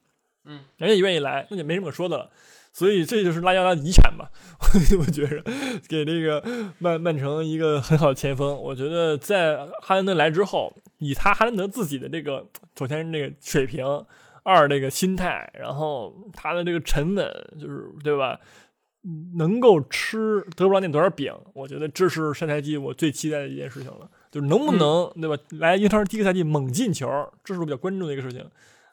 [0.45, 2.29] 嗯，人家也愿意来，那就没什么可说的了。
[2.71, 4.29] 所以这就是拉伊奥拉的遗产吧，
[4.99, 5.41] 我觉着
[5.87, 6.43] 给这个
[6.79, 8.53] 曼曼城一个很好的前锋。
[8.53, 12.45] 我觉得在哈兰德来之后，以他哈兰德自己的这个
[12.77, 13.85] 首先这个水平，
[14.43, 17.25] 二这个心态，然后他的这个沉稳，
[17.57, 18.37] 就是对吧？
[19.07, 24.09] 嗯能够吃德布劳内多少饼，我觉得这是上赛季我最期待的一件事情了。
[24.35, 25.41] 就是能不能、对吧？
[25.51, 27.07] 来英超第一个赛季猛进球，
[27.41, 28.41] 这是我比较关注的一个事情。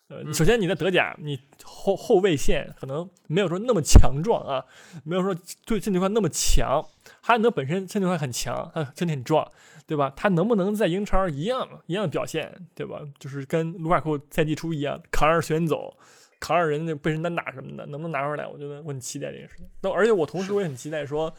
[0.06, 4.64] 呃，嗯首先你在德甲，你后后卫线可能没有说那么强壮啊，
[5.02, 5.34] 没有说
[5.66, 6.80] 对身体块那么强。
[7.22, 9.50] 哈兰德本身身体块很强，他身体很壮，
[9.84, 10.12] 对吧？
[10.14, 13.00] 他能不能在英超一样一样的表现，对吧？
[13.18, 15.92] 就是跟卢卡库赛季初一样，扛着球员走，
[16.38, 18.46] 扛着人家被人单打什么的，能不能拿出来？
[18.46, 19.66] 我觉得我很期待这件事情。
[19.80, 21.34] 那而且我同时我也很期待说，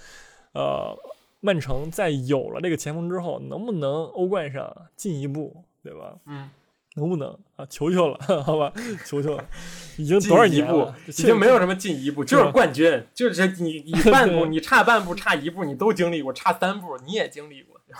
[0.52, 0.94] 呃，
[1.46, 6.18] 曼城在有了这个前锋之后，能不能欧冠上进一步，对吧？
[6.26, 6.50] 嗯，
[6.96, 7.38] 能不能？
[7.58, 7.66] 啊？
[7.70, 8.72] 求求了， 好吧，
[9.06, 9.46] 求求了，
[9.98, 17.78] 已经多少一步年了，已经没有什么进一步，就是冠军，就是你你半步， 你差半步，差一步，你都经历过，差三步你也经历过，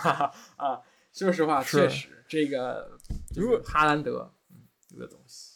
[0.56, 0.80] 啊，
[1.12, 2.92] 说实话，确实这个
[3.36, 4.56] 如果哈兰德，嗯，
[4.88, 5.53] 这个东西，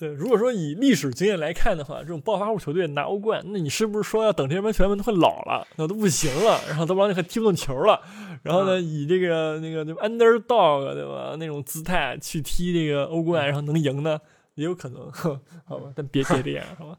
[0.00, 8.00] 对，如果说以历史经验来看的话，这种暴发户球队拿欧冠，那你是不是说要等这些球员们都快老了，那都不行了，然后都不让还踢不动球了，
[8.42, 14.18] 然后呢，以这个那个对吧，underdog 对吧，那种姿态去踢这个欧冠，然后能赢呢，
[14.54, 16.96] 也有可能，好吧，但别别这样，好吧？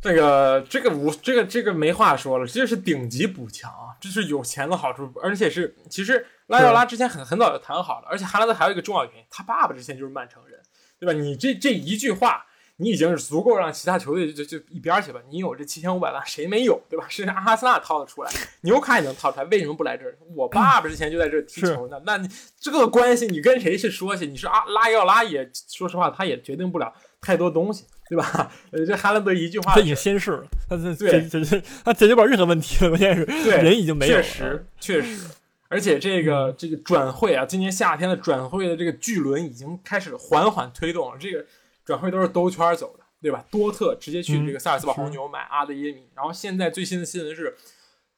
[0.00, 10.60] 这个这个无这个这个没话说了，这是顶级补强啊，这是有钱的好处，而且是其实拉奥拉之前很很早就谈好了，而且哈兰德还有一个重要原因，他爸爸之前就是曼城人，
[11.04, 11.20] 对吧？
[11.20, 12.44] 你这这一句话，
[12.76, 15.20] 你已经是足够让其他球队就就就一边去吧。
[15.30, 17.06] 你有这七千五百万，谁没有，对吧？
[17.08, 18.30] 甚至阿森纳掏得出来，
[18.62, 20.16] 纽卡也能掏出来，为什么不来这儿？
[20.34, 22.28] 我爸爸之前就在这儿踢球呢，那你
[22.58, 24.26] 这个关系你跟谁去说去？
[24.26, 28.50] 你说阿拉奥拉也说实话，他也决定不了太多东西，对吧？
[28.72, 35.26] 呃，这哈兰德一句话他已经先逝了，他这对解解决他解决不了任何问题了，关键是对人已经没有了确实确实，
[35.74, 41.18] 而且这个这个转会啊，今年夏天的转会的这个巨轮已经开始缓缓推动了。
[41.18, 41.44] 这个
[41.84, 43.44] 转会都是兜圈走的，对吧？
[43.50, 47.56] 多特直接去这个萨尔斯堡红牛买阿德耶米，然后现在最新的新闻是，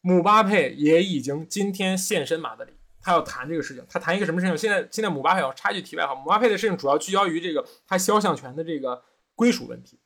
[0.03, 2.73] 姆巴佩也已经今天现身马德里。
[3.01, 4.55] 他要谈这个事情，他谈一个什么事情？
[4.55, 9.03] 现在现在姆巴佩，要插一句题外话，姆巴佩的事情主要聚焦于这个他肖像权的这个
[9.35, 9.99] 归属问题。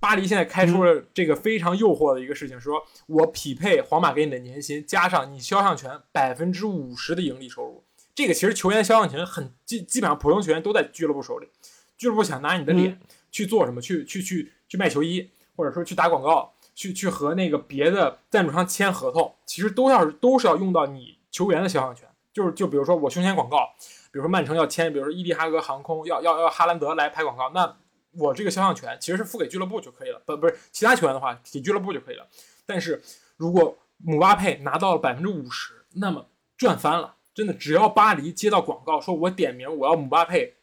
[0.00, 7.84] 巴黎现在开出了这个非常诱惑的一个事情，说我匹配皇马给你的年薪，加上你肖像权百分之五十的盈利收入。
[8.14, 11.48] 这个其实球员肖像权很基基本上普通球员都在俱乐部手里，
[11.96, 13.80] 俱乐部想拿你的脸去做什么？
[13.80, 22.08] 去去去去卖球衣，或者说去打广告，去去和那个别的赞助商签合同，其实都要都是要用到你球员的肖像权。
[22.32, 23.68] 就是就比如说我胸前广告，
[24.12, 27.76] 比如说曼城要签，比如说伊蒂哈格航空要要要哈兰德来拍广告，那
[28.18, 32.26] 我这个肖像权其实是付给俱乐部就可以了，不不是其他球员的话给俱乐部就可以了。
[32.66, 33.02] 但是
[33.36, 40.56] 如果姆巴佩拿到了百分之五十，那么赚翻了，真的，只要巴黎接到广告，说我点名我要姆巴佩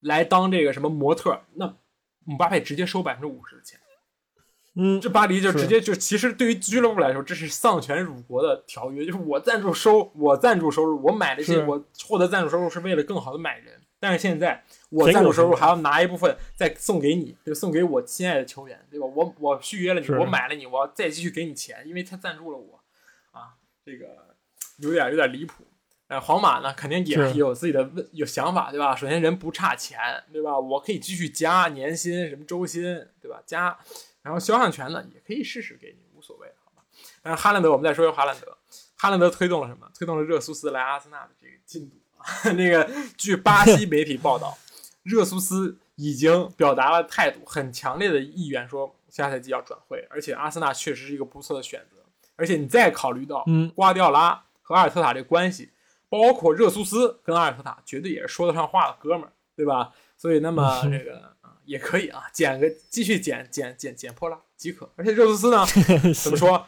[0.00, 1.76] 来当这个什么模特，那
[2.24, 3.78] 姆巴佩直接收百分之五十的钱。
[4.78, 13.80] 嗯，这巴黎就直接就，其实对于俱乐部来说，这是丧权辱国的条约，就是我赞助收，我赞助收入，我买这些，是我获得赞助收入是为了更好的买人。
[14.06, 19.06] 但是现在我赞助收入还要拿一部分再送给你，就送给我亲爱的球员，对吧？
[19.06, 22.80] 我我续约了你，我买了你，我要再继续给你钱，因为他赞助了我，
[23.32, 24.36] 啊，这个
[24.78, 25.64] 有点有点离谱。
[26.06, 28.94] 呃，皇马呢，肯定也是有自己的问有想法，对吧？
[28.94, 29.98] 首先人不差钱，
[30.32, 30.56] 对吧？
[30.56, 32.80] 我可以继续加年薪，什么周薪，
[33.20, 33.42] 对吧？
[33.44, 33.76] 加，
[34.22, 36.84] 然后肖像权呢，也可以试试给你，无所谓，好吧？
[37.22, 38.56] 但是哈兰德，我们再说说哈兰德，
[38.96, 39.90] 哈兰德推动了什么？
[39.98, 42.05] 推动了热苏斯来阿森纳的这个进度啊。
[42.56, 44.56] 那个据巴西媒体报道，
[45.02, 51.96] 热苏斯已经表达了态度，很强烈的意愿，说下赛季要转会，而且阿森纳确实是一个不错的选择。
[52.36, 55.70] 而且你再考虑到嗯瓜迪奥拉和阿尔特塔这关系，
[56.08, 59.92] 包括热苏斯跟阿尔特塔，绝对也是说得上话的哥们儿，对吧？
[60.18, 64.90] 所以那么 这个啊也可以啊，捡个继续捡捡捡捡破烂即可。
[64.96, 65.64] 而且热苏斯呢，
[66.22, 66.66] 怎么说？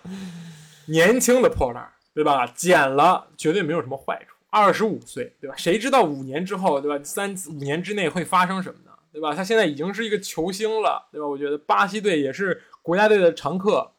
[0.86, 2.46] 年轻的破烂儿，对吧？
[2.56, 4.36] 捡了绝对没有什么坏处。
[4.50, 5.56] 二十五岁，对吧？
[5.56, 7.02] 谁知道五年之后，对吧？
[7.04, 8.92] 三五年之内会发生什么呢？
[9.12, 9.34] 对吧？
[9.34, 11.26] 他现在已经是一个球星了，对吧？
[11.26, 13.92] 我觉得巴西队也是国家队的常客，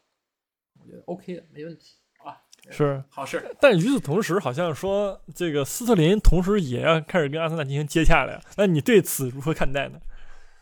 [0.79, 2.37] 我觉得 OK 的，没问题啊，
[2.69, 3.03] 是。
[3.09, 3.43] 好事。
[3.59, 8.41] 但与此同时，好像说这个斯特林同时也要开始跟阿森纳进行接洽了呀。
[8.57, 9.99] 那你对此如何看待呢？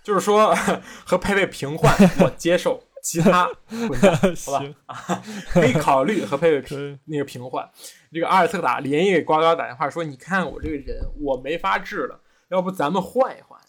[0.04, 0.56] 就是说
[1.06, 5.24] 和佩佩平换，我接受，其他 混蛋， 好吧？
[5.50, 7.70] 可以考虑和佩佩平那个平换。
[8.12, 12.20] 这个阿尔特塔连夜给瓜瓜打电话说：“你看我这个人，我没法治了，
[12.50, 13.60] 要不咱们换一换？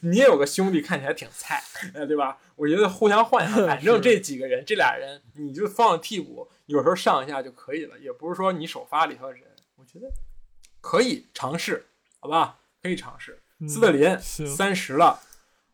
[0.00, 1.62] 你也有个兄弟看起来挺菜，
[1.94, 2.36] 呃，对吧？
[2.56, 9.42] 我觉得互相换一换，反正这几个人，这俩人你就放替补，有时候上一下就可以了，也不是说你首发里头的人，
[9.76, 10.10] 我觉得
[10.80, 11.86] 可以尝试，
[12.18, 12.58] 好吧？
[12.82, 13.40] 可以尝试。
[13.60, 15.20] 嗯斯特林三十了，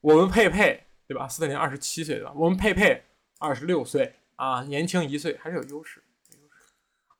[0.00, 1.28] 我们佩佩对吧？
[1.28, 2.32] 斯特林二十七岁对吧？
[2.34, 3.02] 我们佩佩
[3.38, 6.02] 二十六岁啊，年轻一岁还是有优势。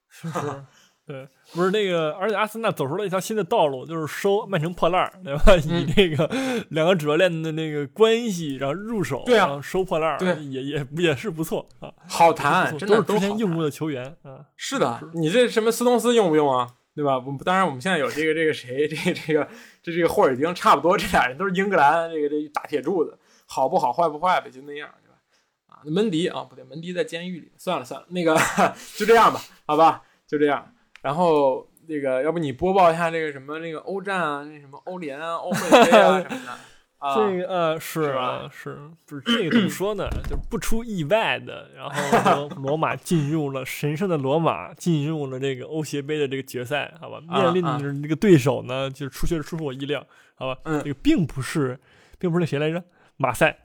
[0.09, 0.41] 是是，
[1.07, 5.43] 对，不是那个，而且阿森纳走出了一条新的道路，就是收曼城破烂儿，对吧？
[5.47, 6.31] 嗯 以这个
[6.71, 16.69] 两个主教练的那个关系，然后入手，对啊然后收破烂儿，对也也也是不错啊，好谈，真的都是之前好谈用过的球员啊，是的，你这什么斯通斯用不用啊？
[16.95, 17.17] 对吧？
[17.19, 19.49] 我们当然我们现在有这个这个谁，这个这个
[19.83, 23.19] 这这个霍尔丁，差不多这俩人都是英格兰这个这大铁柱子，
[23.53, 25.19] 好不好坏不坏呗，就那样，对吧？
[25.67, 28.35] 啊，门迪啊，不对，门迪在监狱里，算了算了，那个
[28.97, 30.67] 就这样吧，好吧，就这样。
[31.03, 36.53] 然后那个，要不你播报一下这个什么那个欧战啊，那什么欧联啊、欧会杯啊什么的。
[36.97, 40.09] 啊， 这个呃是啊是，不是这个怎么说呢？
[40.31, 47.21] 就不出意外的，然后罗罗马进入了神圣的罗马，进入了这个欧协杯的这个决赛，好吧？
[47.29, 50.57] 啊面临的这个对手呢，就是出确实出乎我意料，好吧？
[50.65, 51.79] 嗯这个并不是，
[52.21, 52.83] 并不是那谁来着，
[53.17, 53.59] 马赛，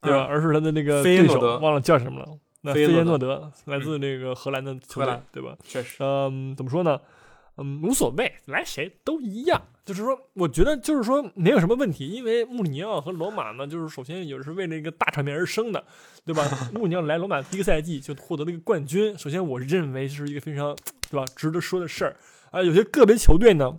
[0.00, 0.24] 对吧？
[0.24, 2.26] 嗯而是他的那个对手，忘了叫什么了。
[2.62, 5.56] 那费耶诺诺德来自那个荷兰的球队对吧？
[5.62, 7.00] 确实，嗯，怎么说呢？
[7.56, 9.60] 嗯，无所谓，来谁都一样。
[9.84, 15.82] 就是说，我觉得就是说没有什么问题，因为穆里尼奥和罗马呢，就是首先也是为了一个大场面而生的，
[16.24, 16.44] 对吧？
[16.74, 20.76] 穆里尼奥来罗马第一个赛季就获得了一个冠军，首先我认为是一个非常
[21.10, 22.16] 对吧值得说的事儿
[22.50, 22.62] 啊。
[22.62, 23.78] 有些个别球队呢，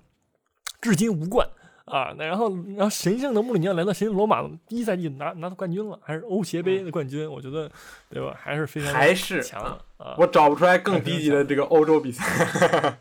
[0.81, 1.47] 至今无冠。
[1.89, 7.69] 啊，那然后，然后神圣的穆里尼奥来到神圣罗马，第一赛季拿拿到冠军了，还是欧协杯的冠军，我觉得，
[8.09, 8.35] 对吧？
[8.39, 10.15] 还是非常还是强的啊。
[10.17, 12.23] 我找不出来更低级的这个欧洲比赛。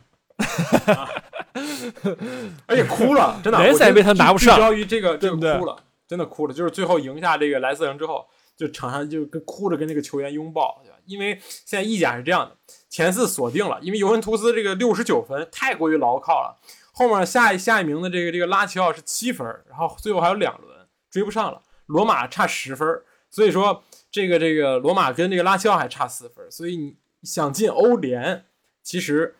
[2.65, 5.75] 而且哭了，真的， 联赛杯他拿不上聚焦于这个， 这个哭了，
[6.07, 6.53] 真的哭了。
[6.53, 8.25] 就是最后赢下这个莱斯特城之后，
[8.55, 10.95] 就场上就跟哭着跟那个球员拥抱，对吧？
[11.05, 12.55] 因为现在意甲是这样的，
[12.89, 16.55] 前四锁定了，因为尤文图斯这个六十九分太过于牢靠了，
[16.99, 22.85] 后面下一下一名的这个这个拉齐奥是七分，然后最后还有两轮追不上了，罗马差十分，
[23.29, 23.81] 所以说
[24.11, 28.45] 这个这个罗马跟这个拉齐奥还差四分，所以你想进欧联，
[28.83, 29.37] 其实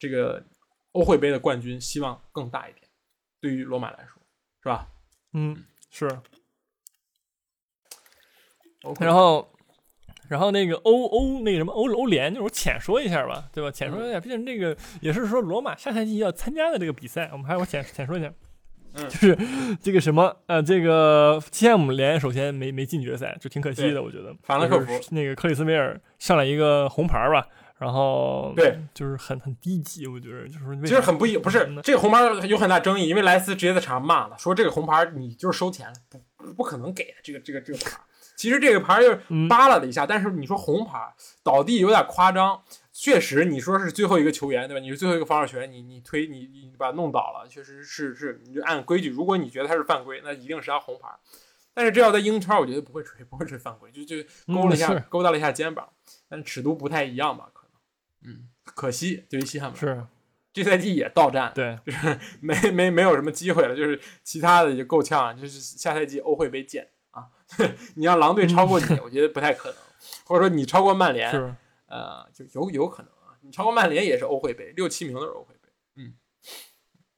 [0.00, 0.42] 这个
[0.90, 2.88] 欧会杯的冠军希望更大一点，
[3.40, 4.20] 对于罗马来说，
[4.60, 4.88] 是吧？
[5.32, 6.08] 嗯，是。
[8.98, 9.48] 然后，
[10.28, 13.70] 然后那个欧欧那个什么欧欧联，就是我浅说一下吧，对吧？
[13.70, 18.32] 浅说一下，毕竟这个也是说罗马下赛季要参加的这个比赛，我们还是我浅浅说一下。
[18.98, 19.36] 嗯就是
[19.82, 24.34] 这个什么呃，这个西汉姆联首先没没进决赛，就挺可惜的，我觉得。
[24.42, 27.46] 法兰克福就是那个克里斯维尔上来一个红牌吧，
[27.76, 35.92] 然后对，就是很很低级，我觉得就是其实很不一，不是嗯这个红牌有很大争议，因为莱斯直接在场上骂了，说这个红牌你就是收钱，
[36.38, 38.00] 不不可能给的这个这个这个牌。
[38.36, 42.62] 其实这个牌就是嗯扒拉了一下，但是你说红牌倒地有点夸张，
[42.92, 44.80] 确实你说是最后一个球员对吧？
[44.80, 51.08] 你是最后一个防守球员，你你推你你把他弄倒了，确实是是，你就按规矩，如果你觉得他是犯规，那一定是他红牌。
[51.72, 54.16] 但是这要在英超，我觉得不会吹， 不会吹犯规，就就
[54.46, 55.88] 勾了一下，嗯勾搭了一下肩膀，
[56.28, 57.50] 但尺度不太一样吧？
[57.52, 57.66] 可
[58.22, 60.06] 能，嗯，可惜对于西汉姆，是
[60.54, 67.28] 这赛季也到站，对，就是没没没有什么机会了，就是其他的也够呛，就是下赛季欧会杯见啊！
[67.96, 69.78] 你让狼队超过你，我觉得不太可能，
[70.26, 71.54] 或者说你超过曼联，是
[71.86, 75.68] 呃，就有有可能啊，你超过曼联也是欧会杯，六七名都是欧会杯。
[75.96, 76.14] 嗯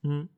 [0.05, 0.28] 嗯，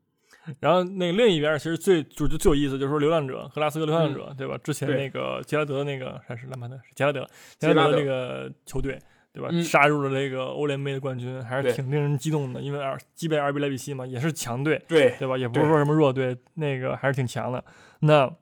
[0.61, 4.57] 然后那个另一边其实最就就最有意思，就是说流浪者格拉斯哥流浪者，对吧？
[4.65, 8.99] 之前那个杰拉德那个还是兰帕德，是杰拉德，杰拉德杰拉德那个球队，
[9.33, 9.49] 对吧？
[9.53, 15.37] 嗯杀入了这个欧联杯的冠军，还是挺令人激动的，因为二击败二比莱比锡嘛，也是强队，对，对吧？
[15.37, 17.63] 也不是说什么弱队，那个还是挺强的。
[18.01, 18.33] 那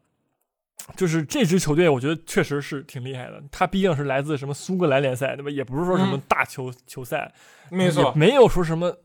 [0.96, 3.42] 就是这支球队，我觉得确实是挺厉害的。
[3.50, 5.50] 他毕竟是来自什么苏格兰联赛，对吧？
[5.50, 7.32] 也不是说什么嗯大球、球赛，
[7.70, 8.96] 没错，没有说什么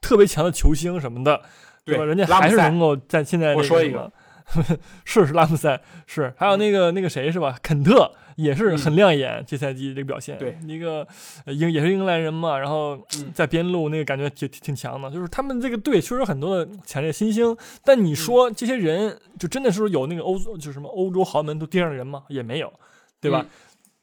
[0.00, 1.40] 特别强的球星什么的，
[1.84, 2.04] 对吧？
[2.04, 4.12] 人家还是能够在现在我说一个。
[5.04, 7.56] 是是拉姆塞是，还有那个那个谁是吧？
[7.62, 10.36] 肯特也是很亮眼，这赛季这个表现。
[10.36, 11.06] 嗯对一个
[11.44, 15.10] 呃英也是英格兰人嘛，然后嗯在边路那个感觉挺挺挺强的。
[15.10, 22.24] 就是他们这个队确实有很多的强烈新星，但你说这些人就真的是有那个欧就是什么欧洲豪门都盯上人吗？
[22.28, 22.72] 也没有，
[23.20, 23.40] 对吧？
[23.42, 23.50] 嗯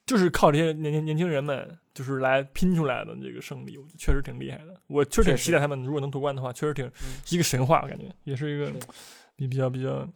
[0.07, 4.73] 就是靠这些年年年轻人们，就是来拼出来的这个胜利，确实挺厉害的。
[4.88, 6.89] 我确实挺期待他们如果能夺冠的话，确实挺
[7.25, 8.71] 是一个神话，我感觉也是一个
[9.36, 10.07] 比比较比较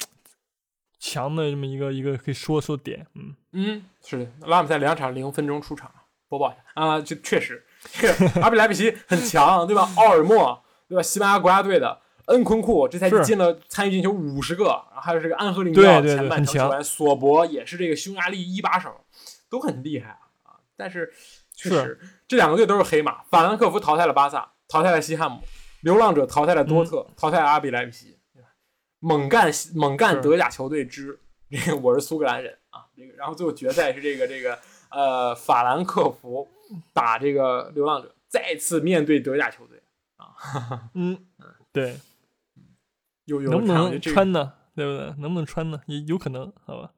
[1.01, 3.05] 强的这么一个一个可以说说点。
[3.15, 5.91] 嗯，嗯，是的，拉姆塞两场零分钟出场，
[6.29, 9.89] 播报一下啊，就确实，这个阿比莱比锡很强，对吧？
[9.97, 11.01] 奥尔莫，对吧？
[11.01, 18.93] 西班牙国家队的恩昆库这赛季进了参与进球五十个，然后还有这个安赫利尼对对对奥前半很强程球员，索博也是这个匈牙利一把手，
[19.49, 20.11] 都很厉害
[20.43, 20.61] 啊。
[20.77, 21.11] 但是
[21.55, 25.41] 确实这两个队都是黑马，法兰克福淘汰了巴萨，淘汰了西汉姆，
[25.81, 28.20] 流浪者淘汰了多特，淘汰了阿比莱比锡，对吧？
[29.01, 34.57] 猛干猛干德甲球队之这个我是苏格兰人啊，这个然后最后决赛是这个这个
[34.89, 36.47] 呃法兰克福
[36.93, 39.81] 打这个流浪者，再次面对德甲球队
[40.15, 41.17] 啊，嗯，
[41.73, 41.99] 对，
[43.25, 44.53] 有有能不能穿呢？
[44.75, 45.07] 对不对？
[45.17, 45.81] 能不能穿呢？
[45.87, 46.91] 也有可能，好吧。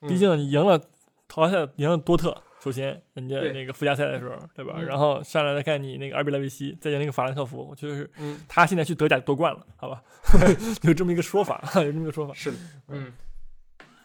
[0.00, 0.80] 嗯毕竟你赢了
[1.26, 4.74] 淘汰赢了多特，首先人家那个附加赛的时候，对吧？
[4.76, 10.02] 嗯然后上来再看你那个阿尔比莱维西，再加那个法兰克福，我觉得是嗯，他现在去德甲夺冠了，好吧？
[10.82, 12.34] 有这么一个说法， 有这么一个说法。
[12.34, 12.56] 是的，
[12.88, 13.12] 嗯，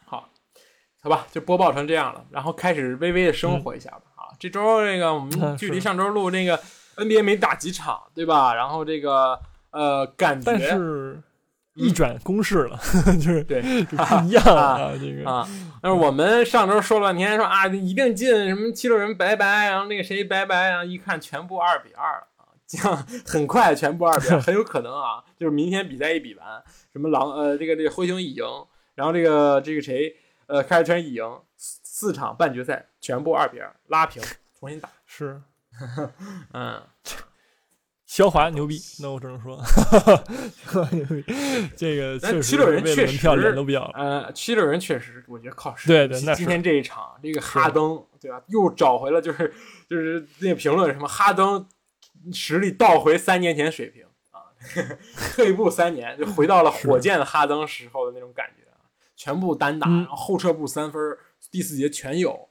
[0.05, 0.29] 好，
[1.01, 4.03] 好吧，就播报成这样了，然后开始微微的生活一下吧。
[4.15, 6.59] 啊，这周那个我们距离 上周录那个
[6.97, 8.53] NBA 没打几场，对吧？
[8.53, 9.39] 然后这个
[9.71, 11.19] 呃，感觉但是
[11.75, 12.77] 一转公式了，
[13.19, 15.47] 就是对就不一样了啊，这个啊，
[15.81, 28.43] 但是我们上周说了半天，说啊一定进，什么七六人拜拜，然后那个谁拜拜然后，一看全部二比二了啊，这样很快全部二比二，很有可能啊，就是明天比赛一比完，什么狼呃这个这个灰熊已赢，
[28.95, 30.15] 然后这个这个谁
[30.45, 31.23] 呃开尔特人一赢，
[31.57, 34.21] 四四场半决赛全部二比二拉平，
[34.59, 35.41] 重新打，是。
[36.53, 36.79] 嗯，
[38.13, 39.57] 肖华牛逼， 那我只能说，
[41.75, 43.91] 这个确实为了门票实脸都不要了。
[43.95, 45.95] 呃，七六人确实，我觉得靠实力。
[45.95, 48.39] 对对那今天这一场，这个哈登，对吧？
[48.49, 49.51] 又找回了，就是
[49.89, 51.67] 就是那个评论什么哈登
[52.31, 54.45] 实力倒回三年前水平啊，
[55.33, 58.77] 退步三年就回到了火箭的哈登时候的那种感觉啊，
[59.15, 61.01] 全部单打，嗯然后后撤步三分，
[61.49, 62.49] 第四节全有。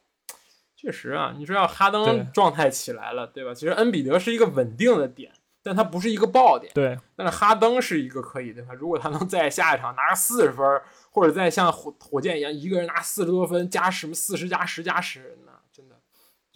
[0.74, 3.54] 确实啊，你说要哈登状态起来了，对吧？
[3.54, 5.30] 其实恩比德是一个稳定的点，
[5.62, 6.72] 但他不是一个爆点。
[6.74, 8.74] 对，但是哈登是一个可以对吧？
[8.74, 15.96] 如果他能在下一场拿个四十分，或者再像火火箭一样一个人拿四十多分加什么四十加十加十，那真的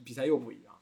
[0.05, 0.73] 比赛又不一样。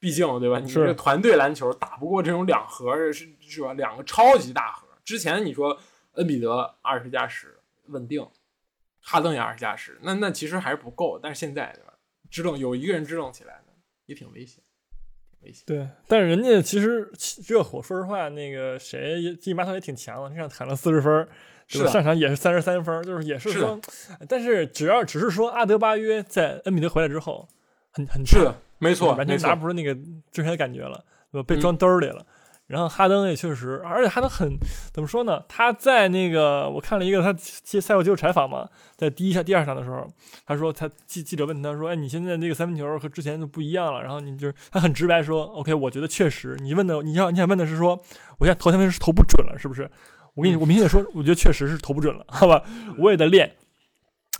[0.00, 0.60] 毕竟对吧？
[0.60, 3.72] 你这团队篮球打不过这种两核是是吧？
[3.72, 4.86] 两个超级大核。
[5.04, 5.76] 之前你说
[6.12, 8.24] 恩比德二十加十稳定，
[9.00, 11.18] 哈登也二十加十，那那其实还是不够。
[11.20, 11.94] 但是现在对吧？
[12.30, 13.72] 支棱有一个人支棱起来呢，
[14.06, 14.67] 也挺危险，挺
[15.42, 15.62] 危险。
[15.66, 17.10] 对，但是人家其实
[17.46, 21.28] 热火，说实话，那个谁也基马特也挺强的，这场砍了四十分
[21.68, 23.78] 上场也是三十三分，就是也是说，
[24.28, 27.46] 但是只要只是说阿德巴约在恩比德回来之后，
[27.90, 29.94] 很很是的，没错，完全拿不出那个
[30.30, 31.46] 之前的感觉了，对吧？
[31.46, 32.24] 被嗯装兜里了。
[32.68, 34.56] 然后哈登也确实，而且哈登很
[34.92, 35.42] 怎么说呢？
[35.48, 40.06] 他在那个我看了一个他接赛后接受采访嘛，在第一场、第二场的时候，
[40.46, 47.98] 他说他记记者问他说：“哎，你现在这个三分球和之前就不一样了。”然后你就他很直白说：“OK，我觉得确实，你问的你要你想问的是说，
[48.38, 49.90] 我现在投三分是投不准了，是不是？
[50.34, 52.62] 我跟你我明确说，我觉得确实是投不准了，好吧？
[52.98, 53.50] 我也在练。”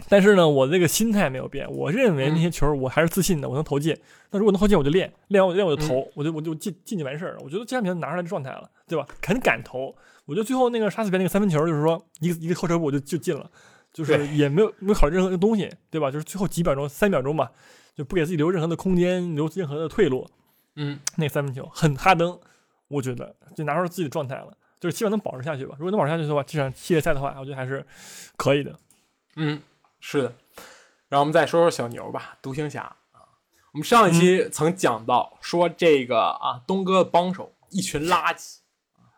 [0.09, 1.71] 但是呢，我这个心态没有变。
[1.71, 3.97] 我认为那些球我还是自信的，我能投进。
[4.31, 7.41] 那如果能投进，我就练，练完我练我就投，我就我就进进就完事儿了。
[7.43, 9.07] 我觉得这场比赛拿出来的状态了，对吧？
[9.21, 9.95] 肯敢投。
[10.25, 13.51] 我觉得最后那个杀死别那个三分球，就是说一个一个后撤步我就就进了，
[13.93, 16.11] 就是也没有没有考虑任何的东西，对吧？
[16.11, 17.51] 就是最后几秒钟三秒钟吧，
[17.95, 20.29] 就不给自己留任何的空间，留任何的退路。
[20.77, 22.39] 嗯，那三分球很哈登，
[22.87, 25.75] 我觉得就拿出自己的状态了，就是希望能保持下去吧。
[25.79, 27.85] 如果能保持下去的话，这场系列赛的话，我觉得还是
[28.37, 28.79] 可以的。
[29.37, 29.61] 嗯，
[30.01, 30.35] 是的。
[31.09, 32.83] 然后我们再说说小牛吧，独行侠
[33.13, 33.21] 啊。
[33.73, 38.59] 我们上一期曾讲到说这个啊，东哥的帮手一群垃圾，
[38.97, 39.09] 啊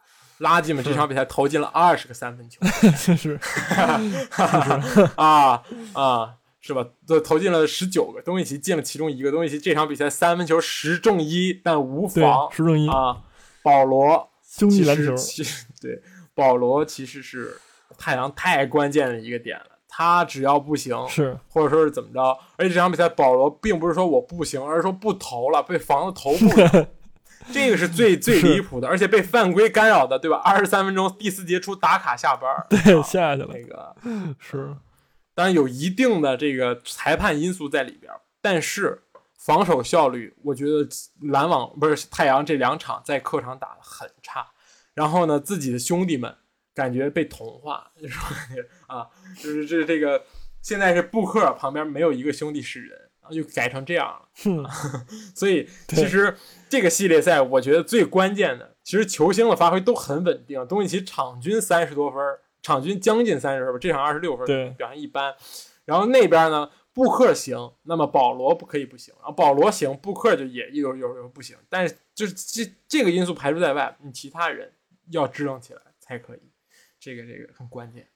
[0.41, 2.61] 垃圾们这场比赛投进了二十个三分球
[2.97, 3.39] 是
[5.17, 5.63] 啊
[5.95, 6.87] 啊，是吧？
[7.07, 9.31] 都投进了十九个，东契奇进了其中一个。
[9.31, 13.23] 东契奇这场比赛三分球十中一，但无对妨，十中一，啊。
[13.63, 15.15] 保罗兄弟篮球，
[15.81, 16.03] 对
[16.35, 17.61] 保罗其实是
[17.99, 19.70] 太阳太关键的一个点了。
[20.01, 22.23] 他只要不行，是或者说是怎么着，
[22.57, 26.87] 而且这场比赛保罗并不是说我不行，而是说不投了，被防的投不了，
[27.53, 30.39] 这个是最 最离谱的，而且被犯规干扰的，对吧？
[30.39, 33.95] 二十三分钟第四节出打卡下班儿，对啊下去了，那个
[34.39, 34.75] 是
[35.35, 39.03] 当然有一定的这个裁判因素在里边，但是
[39.37, 40.89] 防守效率，我觉得
[41.29, 44.47] 篮网不是太阳这两场在客场打的很差，
[44.95, 46.35] 然后呢，自己的兄弟们
[46.75, 48.29] 感觉被同化，就是说
[48.87, 50.23] 啊，就是这这个
[50.63, 54.29] 现在是布克旁边没有一个兄弟是人，然后就改成这样了。
[54.45, 54.65] 哼，
[55.35, 56.37] 所以其实
[56.69, 60.67] 这个系列赛，我觉得最关键的，其实球星的发挥都很稳定。
[60.67, 62.19] 东契奇场均三十多分，
[62.63, 65.35] 场均将近三十分儿，这场二十六分，对表现一般。
[65.85, 71.57] 然后那边呢，布克行，那么保罗不可以不行，然后保罗行，布克就也有有有不行。
[71.69, 74.73] 但是就是这这个因素排除在外，你其他人
[75.11, 76.50] 要支棱起来才可以，
[77.01, 78.09] 这个这个很关键。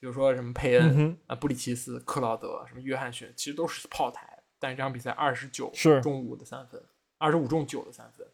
[0.00, 6.82] 比如说什么佩恩、嗯，啊、布里奇斯、克劳德、什么约翰逊，其实都是炮台，但是这场比赛二十九是中五的三分，
[7.18, 8.26] 二十五中九的三分，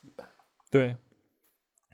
[0.00, 0.26] 一般。
[0.70, 0.96] 对，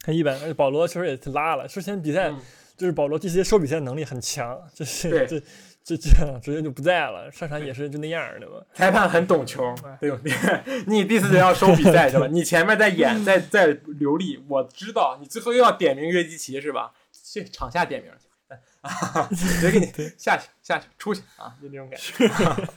[0.00, 0.40] 他一般。
[0.40, 2.40] 而且保罗确实也拉了，之前比赛嗯
[2.76, 5.42] 就是保罗这些收比赛能力很强，这是对这
[5.82, 8.62] 这这样直接就不在了，上场也是就那样儿的吧。
[8.74, 10.18] 裁判很懂球哎，对吧？
[10.86, 12.26] 你第四节要收比赛是吧？
[12.30, 13.66] 你前面在演，在在
[13.98, 16.92] 流利，我知道你最后又要点名约基奇是吧？
[17.12, 22.68] 去场下点名去，啊，直接给你对下去下去出去啊， 就那种感觉。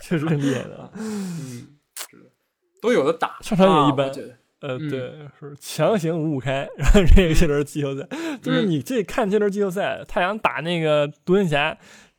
[0.00, 0.90] 确实挺厉害的。
[0.94, 1.66] 嗯，
[2.10, 2.24] 是的，
[2.80, 4.12] 都有的打，上场也啊一般
[4.60, 5.00] 呃，嗯对，
[5.38, 8.06] 是强行五五开，然后这个这轮季后赛，
[8.42, 11.76] 就是嗯你这看这轮季后赛，太阳打那个独行侠，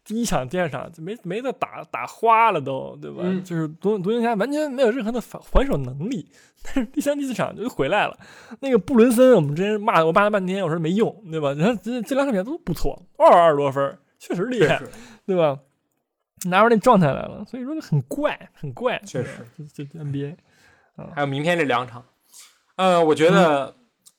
[0.08, 3.18] 第一场、第二场就没没得打，打花了都，对吧？
[3.24, 6.32] 嗯就是独独行侠完全没有任何的反还手能力，
[6.64, 8.18] 但是第三、第四场就回来了。
[8.62, 11.54] 那个布伦森，我们之前骂我骂了半天，我说没用，对吧？
[11.54, 14.82] 然后这这两场比赛都不错，二二十多分，确实厉害，
[15.26, 15.60] 对吧？
[16.46, 20.36] 拿出那状态来了，所以说很怪，很怪，确实对吧，这这 NBA。
[21.14, 22.04] 还有明天这两场，
[22.76, 23.76] 呃，我觉得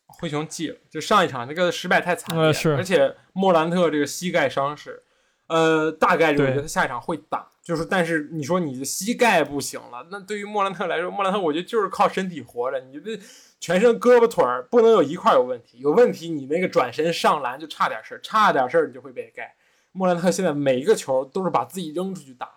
[0.07, 5.03] 灰熊记了，就上一场那个失败太惨烈了，而且莫兰特这个膝盖伤势，
[5.49, 13.18] 呃，大概率我觉得他下一场会打，就是但是你说你的膝盖不行了，那对于莫兰特来说，莫兰特我觉得就是靠身体活着，你这
[13.59, 19.57] 全身胳膊腿儿不能有一块儿有问题，有问题你那个转身上篮就差点事儿，差点事儿你就会被盖。
[19.92, 22.49] 莫兰特现在每一个球都是把自己扔出去打，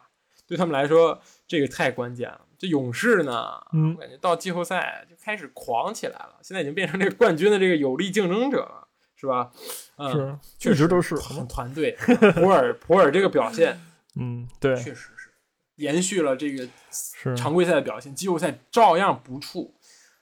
[0.46, 2.42] 对他们来说这个太关键了。
[2.60, 8.88] 这勇士呢，嗯我感觉到季后赛就开始狂起来了，现在已经变成这个冠军的这个有力竞争者了，
[9.22, 9.52] 是吧？
[9.98, 11.14] 嗯，是，确实都是。
[11.16, 11.96] 很团队。
[12.34, 13.80] 普尔普尔这个表现
[14.20, 15.30] 嗯，对，确实是
[15.76, 16.68] 延续了这个
[17.38, 19.72] 常规赛的表现，季后赛照样不怵。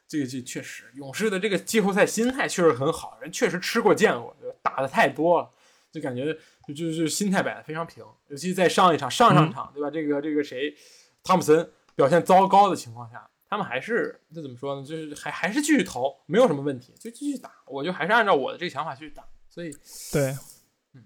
[0.05, 5.49] 这个这确实，勇士的这个季后赛心态确实很好，人确实吃过见过，打的太多了，
[5.91, 6.35] 就感觉
[6.67, 8.03] 就就就心态摆的非常平。
[8.27, 9.89] 尤其在上一场上上场，对吧？
[9.89, 10.75] 这个这个谁，
[11.23, 14.85] 汤普森表现糟糕的情况下，他们还是这怎么说呢？
[14.85, 17.51] 就是还还是继续投，没有什么问题，就继续打。
[17.65, 19.71] 我就还是按照我的这个想法去打，所以
[20.13, 20.29] 对，
[20.93, 21.03] 嗯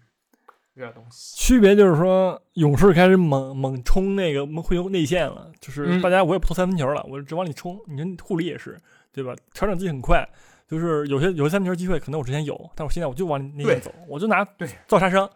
[0.74, 1.38] 有点东西。
[1.38, 7.80] 区别就是说，勇士开始猛猛冲那个会有内线了，就是嗯大家我也不投三分球了，我只往里冲。
[7.88, 8.78] 你看护理也是，
[9.14, 9.34] 对吧？
[9.54, 10.28] 调整自己很快，
[10.68, 15.30] 就是有些有些三分球机会可能我之前有，但我现在我就往内对线走，我就拿对造杀伤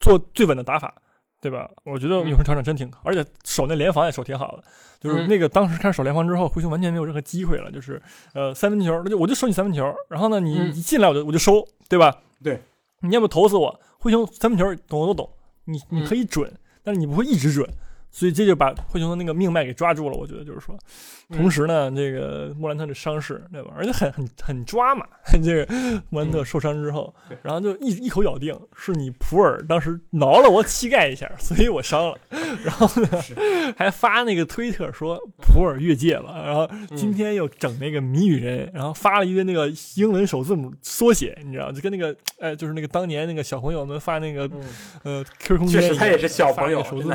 [0.00, 1.00] 做最稳的打法。
[1.44, 1.70] 对吧？
[1.84, 4.64] 我觉得嗯勇士调整真挺好，而且守那联防也守挺好的。
[4.98, 7.70] 就是嗯那个当时开始守联防之后，灰熊完全没有任何机会了。
[7.70, 8.00] 就是
[8.32, 12.16] 呃三分球，那就我就守你三分球，然后呢你嗯一进来我就我就收，对吧？
[12.42, 12.62] 对，
[13.00, 15.28] 你要不投死我，灰熊三分球懂我都懂，
[15.66, 16.50] 你你嗯可以准，
[16.82, 17.68] 但是你不会一直准，
[18.14, 20.16] 所以这就把灰熊的那个命脉给抓住了。
[20.16, 20.78] 我觉得就是说，
[21.30, 23.72] 嗯同时呢，这个莫兰特的伤势，对吧？
[23.76, 25.04] 而且很很很抓嘛，
[25.44, 25.74] 这个
[26.10, 32.16] 莫兰特受伤之后，对然后就一一口咬定是你普尔当时挠了我膝盖一下，所以我伤了。
[32.64, 33.08] 然后呢，
[33.76, 44.48] 还发那个推特说普尔越界了，然后今嗯天又整那个谜语人，然后发了一个那个英文首字母缩写，你知道，就跟那个哎，就是那个当年那个小朋友们发那个
[45.02, 47.14] 嗯，呃 Q 空间确实他也是小朋友首字母，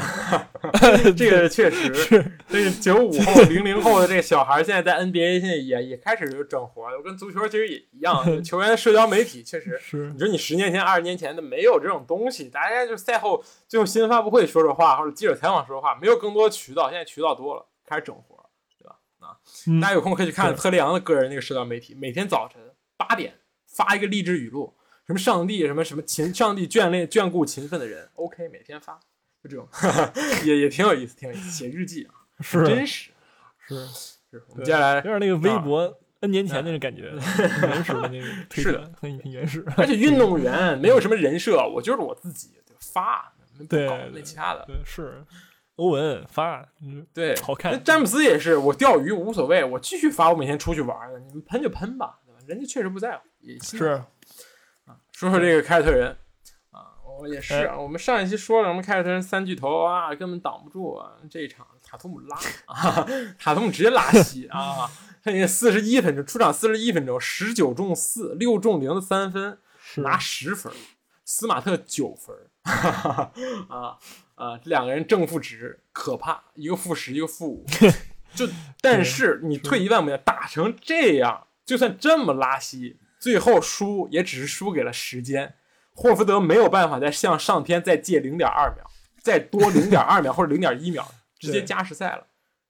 [1.14, 8.24] 这个确实是这个九五后、零零后的这个小孩，现在在 NBA 现在也也开始有整活了，跟足球其实也一样。
[8.44, 18.96] 球员的社交媒体确实，是你说你十年前、二十年前的没有这种东西，大家就赛后最后新闻发布会说说话，或者记者采访说说话，没有更多渠道，现在渠道多了，开始整活，对吧？
[19.20, 19.38] 啊，
[19.68, 22.62] 嗯大家有空可以去看特雷杨的个人那个社交媒体，每天早晨
[22.98, 23.34] 八点
[23.68, 24.76] 发一个励志语录，
[25.06, 29.00] 什么上帝什么什么勤，上帝眷恋眷顾勤奋的人，OK，每天发，
[29.44, 29.68] 就这种，
[30.46, 33.12] 也也挺有意思，挺有意思，写日记啊， 是真实。
[33.60, 33.76] 是，
[34.32, 39.64] 是我们接下来有，点那个微博 N 年前那种感觉， 很原始的那个是的，很很原始。
[39.78, 44.66] 而且运动员没有什么人设，我就是我自己，对发，不对搞那其他的。
[44.66, 45.24] 对，是
[45.76, 52.40] 欧文发，嗯对，好看詹姆斯也是，我钓鱼无所谓，我继续发，我每天出去玩的，你们喷就喷吧，对吧？
[52.48, 54.06] 人家确实不在乎，也心是啊。
[55.14, 56.14] 说说这个凯尔特人
[57.28, 63.08] 也是哎啊，我们上一期说了，我们凯尔特人三巨头啊，根本挡不住啊，这一场塔图姆拉啊，
[63.38, 64.90] 塔图姆直接拉稀啊，
[65.24, 70.72] 他那四十一分钟出场四十一分钟，十九中四，六中零的三分，是拿十分，
[71.26, 72.50] 斯马特九分儿，
[73.70, 73.98] 啊
[74.36, 77.66] 啊，这两个人正负值可怕，一个负十，一个负五。
[78.36, 78.48] 就
[78.80, 85.56] 但是你退一万步讲，打成这样，就算这么拉稀，最后输也只是输给了时间。
[85.94, 88.84] 霍福德没有办法再向上天再借零点二秒，
[89.22, 91.06] 再多零点二秒或者零点一秒，
[91.40, 92.26] 直接加时赛了，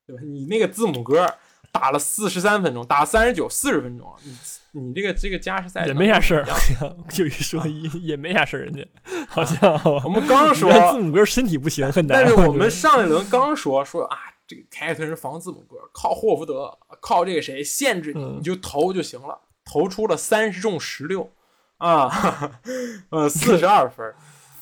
[0.07, 0.21] 对吧？
[0.23, 1.35] 你那个字母哥
[1.71, 4.35] 打了四十三分钟，打三十九、四十分钟，你
[4.71, 6.45] 你这个这个加时赛也没啥事儿，
[7.09, 8.83] 就一说一 也没啥事儿，人家
[9.29, 12.17] 好像我们刚说字母哥身体不行，很难。
[12.17, 14.17] 但是我们上一轮刚说说啊，
[14.47, 21.31] 这个凯尔特人防字母哥靠霍福德，靠这个谁限制你，嗯你就投就行了，投出了三十中十六
[21.79, 22.59] 啊，
[23.11, 24.13] 呃四十二分，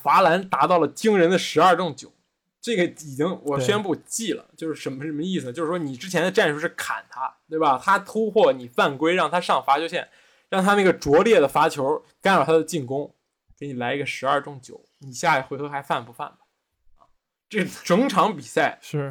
[0.01, 2.11] 罚篮达到了惊人的十二中九。
[2.59, 5.53] 这个已经我宣布记了，就是什么什么意思呢？
[5.53, 7.79] 就是说你之前的战术是砍他，对吧？
[7.81, 10.09] 他突破你犯规，让他上罚球线，
[10.49, 13.13] 让他那个拙劣的罚球干扰他的进攻，
[13.57, 16.39] 给你来一个十二中九，你下一回合还犯不犯吧？
[16.97, 17.07] 啊，
[17.47, 19.09] 这整场比赛是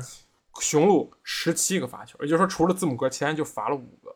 [0.60, 4.15] 雄鹿十七个罚球，也就是说除了字母哥，其他人就罚了五个啊，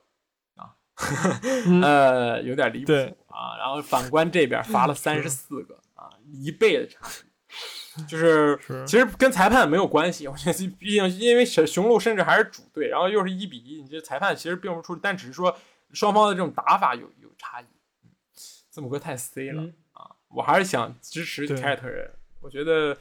[1.67, 2.93] 嗯呃，有点离谱
[3.29, 3.57] 啊。
[3.59, 7.27] 然后反观这边罚了三十四个啊，一倍的差距。
[8.07, 15.55] 就是是其实跟裁判没有关系，我觉得毕竟因为雄雄鹿甚至还是主队，然后又是一比一，你这裁判其实并不出，但只是说
[15.93, 17.65] 双方的这种打法有有差异。
[18.71, 22.09] 字母哥太 C 了、嗯啊，我还是想支持对凯尔特人。
[22.41, 22.97] 我觉得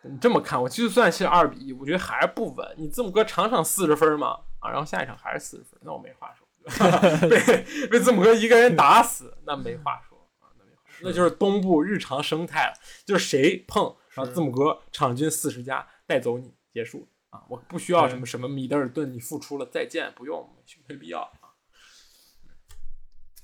[0.00, 2.74] 你这么看，我就算是二比一，我觉得还是不稳。
[2.78, 6.41] 你字母哥场场四十分嘛，啊，然后下一场还是四十分，那我没话说。
[7.28, 12.74] 被被字母哥一个人打死，那没话说啊，那没话说，那就是东部日常生态了，
[13.04, 17.42] 就是谁碰，然后字母哥场均四十加带走你，结束啊！
[17.48, 20.48] 我不需要什么什么米德尔顿，你付出了再见，不用，
[20.86, 21.41] 没必要啊，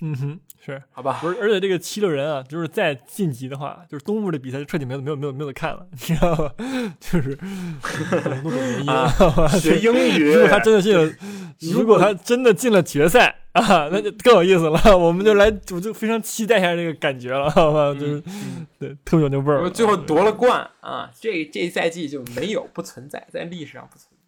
[0.01, 1.19] 嗯哼，是好吧？
[1.21, 1.37] 不是？
[1.41, 6.53] 而且这个七六人啊，就是再晋级的话，就是东部的比赛就彻底没有没有没有没有得看了，你知道吧？
[7.01, 7.37] 就是
[8.45, 11.13] 原因，啊学英语，如果他真的进了，
[11.73, 14.97] 如果他真的进了决赛啊，那就更有意思了。
[14.97, 17.93] 我们就来，我就非常期待一下这个感觉了，好吧？
[17.95, 18.23] 就是
[18.79, 24.19] 对，特别有那味儿最后夺了冠啊，这这一赛季就没有不存在，在历史上不存在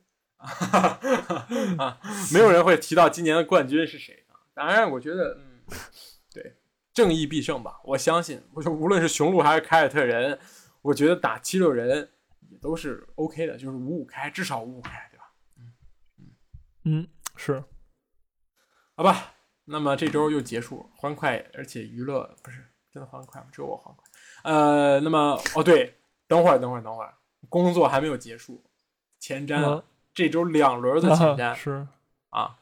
[1.85, 1.99] 啊，
[2.33, 4.35] 没有人会提到今年的冠军是谁啊。
[4.53, 5.49] 当然，我觉得，嗯，
[6.35, 6.57] 对，
[6.93, 10.39] 正义必胜吧，我相信，我说无论是雄鹿还是凯尔特人，
[10.83, 12.11] 我觉得打七六人
[12.51, 15.33] 也都是 OK 的，就是五五开，至少五五开，对吧？
[15.57, 15.73] 嗯
[16.85, 17.65] 嗯，是
[18.95, 19.35] 好吧，
[19.65, 23.47] 那么这周又结束，欢快而且娱乐，不是真的欢快吗？
[23.51, 24.05] 只有我欢快。
[24.43, 27.15] 呃，那么哦对，等会儿等会儿等会儿，
[27.49, 28.65] 工作还没有结束，
[29.19, 29.83] 前瞻
[30.13, 31.87] 这周两轮的前瞻啊是
[32.31, 32.57] 啊。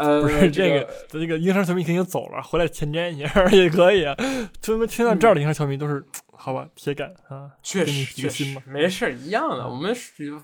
[0.00, 4.14] 呃，不是这这个这个英超球迷肯定走了，回来前瞻一下 也可以啊。
[4.62, 8.60] 他们听到这儿的英超球迷都是好吧，铁杆啊，确实。
[8.66, 10.40] 没事儿一样的，我们是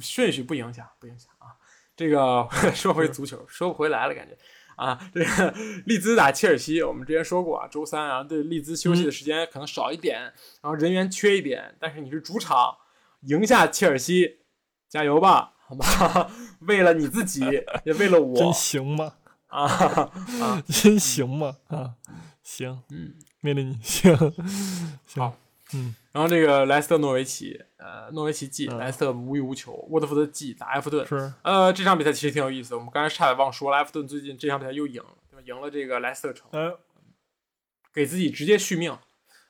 [0.00, 1.54] 顺序不影响，不影响啊。
[1.96, 4.36] 这个 说回足球，说不回来了，感觉
[4.76, 5.54] 啊，这个
[5.86, 10.20] 利兹打切尔西，我们之前说过啊，周三啊对利兹休息的时间可能少一点，
[10.60, 12.76] 然后人员缺一点，但是你是主场，
[13.22, 14.40] 赢下切尔西，
[14.90, 16.30] 加油吧，好吧？
[16.60, 17.40] 为了你自己，
[17.84, 19.14] 也为了我真行吗？
[19.48, 21.56] 啊啊， 真行吗？
[21.68, 21.94] 啊，
[22.42, 23.14] 行，嗯。
[23.42, 24.12] 为了你行，
[25.06, 25.36] 行好，
[25.72, 32.76] 嗯，然后这个莱斯特诺维奇，呃，诺维奇记，嗯莱斯特无欲无求，沃特福德记打埃弗顿，是呃，这场比赛其实挺有意思的。
[32.76, 35.42] 我们刚才差点忘说了，埃弗顿最近这场比赛又赢了，对吧？
[35.46, 36.76] 赢了这个莱斯特城，呃，
[37.94, 38.98] 给自己直接续命。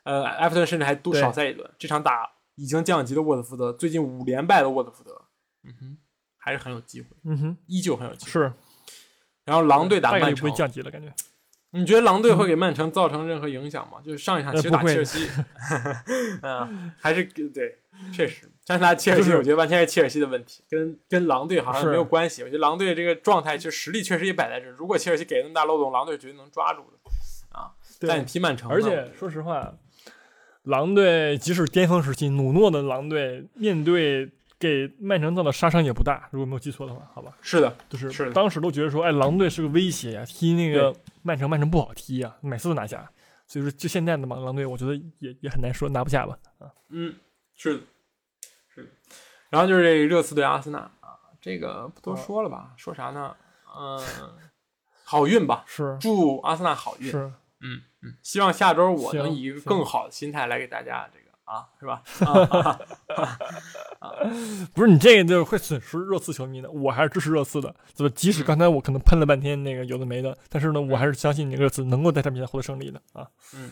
[0.04, 1.70] 呃，埃弗顿甚至还多少赛一轮。
[1.78, 5.22] 这场打已经降级的沃特福德，最近五连败的沃特福德，
[5.64, 5.98] 嗯哼，
[6.46, 8.30] 还是很有机会，嗯哼，依旧很有机会。
[8.30, 8.52] 是
[9.44, 11.12] 然后狼队打曼城会，降级了，感觉。
[11.70, 13.98] 你觉得狼队会给曼城造成任何影响吗？
[14.04, 15.28] 就是上一场其实打切尔西，
[16.42, 17.78] 嗯，还是对，
[18.12, 22.44] 确实，上一场打切尔西，我觉得完全是切尔西的问题，跟跟狼队好像没有关系。
[22.44, 24.70] 我觉得狼队这个状态，就实力确实也摆在这儿。
[24.78, 27.72] 如果切尔西给那么大漏洞，狼队绝对能抓住的啊。
[28.00, 29.74] 但你踢曼城，而且说实话，
[30.62, 43.10] 狼队即使巅峰时期，努诺的狼队面对给曼城造的杀伤也不大，如果没有记错的话，好吧，是的，就是是的当时都觉得说，哎，狼队是个威胁呀，踢那个曼城，曼城不好踢呀，每次都拿下。
[43.46, 46.36] 所以说，就现在的嘛，狼队我觉得也也很难说拿不下吧。
[46.58, 47.14] 啊，嗯，
[47.54, 47.82] 是的，
[48.74, 48.88] 是的。
[49.50, 52.72] 然后就是这个热刺对阿森纳啊，这个不多说了吧？
[52.76, 53.36] 说啥呢？
[53.78, 54.02] 嗯，
[55.04, 57.08] 好运吧， 是祝阿森纳好运。
[57.08, 57.30] 是，
[57.60, 62.02] 嗯嗯，希望下周我能以一个更好的心态来给大家这个啊，是吧？
[63.98, 64.10] 啊
[64.74, 68.14] 不是你这个就是会损失热刺球迷的，我还是支持热刺的，对吧？
[68.14, 73.26] 即使刚才我可能喷了半天那个有的没的，但是呢，我还是相信你热刺能够在这比赛获得胜利的啊。
[73.54, 73.70] 嗯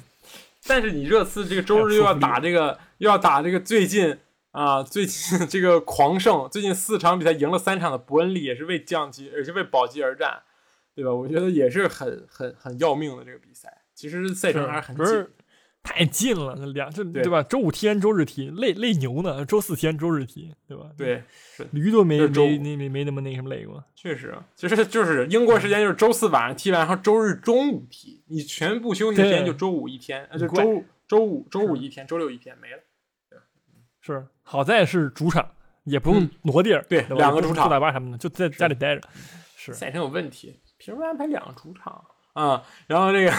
[0.66, 4.18] 但是你热刺这个周日又要打这个，又要打这个最近
[4.52, 10.40] 啊，最近 这个狂胜，最近四场比赛赢了三场的伯恩利，也是为降级，也是为保级而战，
[10.94, 11.12] 对吧？
[11.12, 13.82] 我觉得也是很很很要命的这个比赛。
[13.94, 15.30] 其实赛程还是很紧是，
[15.85, 17.43] 太近了，这两这对对吧？
[17.43, 19.44] 周五踢完周日踢，累累牛呢。
[19.44, 21.23] 周四踢完周日踢，对吧？，对，
[21.73, 23.85] 驴都没没没没没那么那什么累过。
[23.94, 32.78] 确实，其实就是英国时间就是周四晚上踢完，然后周日中午踢，你全部休息的时间就周五一天，呃，就周五周五周五一天，周六一天没了。
[34.01, 35.47] 是，好在是主场，
[35.85, 39.02] 也不用嗯挪地儿，对两个主场不打靶什么的，就在家里待着。
[39.55, 42.05] 是，赛程有问题，凭什么安排两个主场
[42.35, 42.62] 啊？
[42.86, 43.31] 然后这个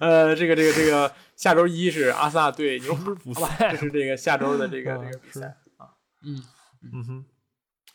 [0.00, 1.10] 呃，这个这个这个
[1.42, 5.46] 下周一是阿森纳对牛卡， 不是补，赛这是这个下周的这个嗯这个比赛
[5.76, 5.90] 啊。
[6.22, 6.40] 嗯，
[6.92, 7.24] 嗯哼，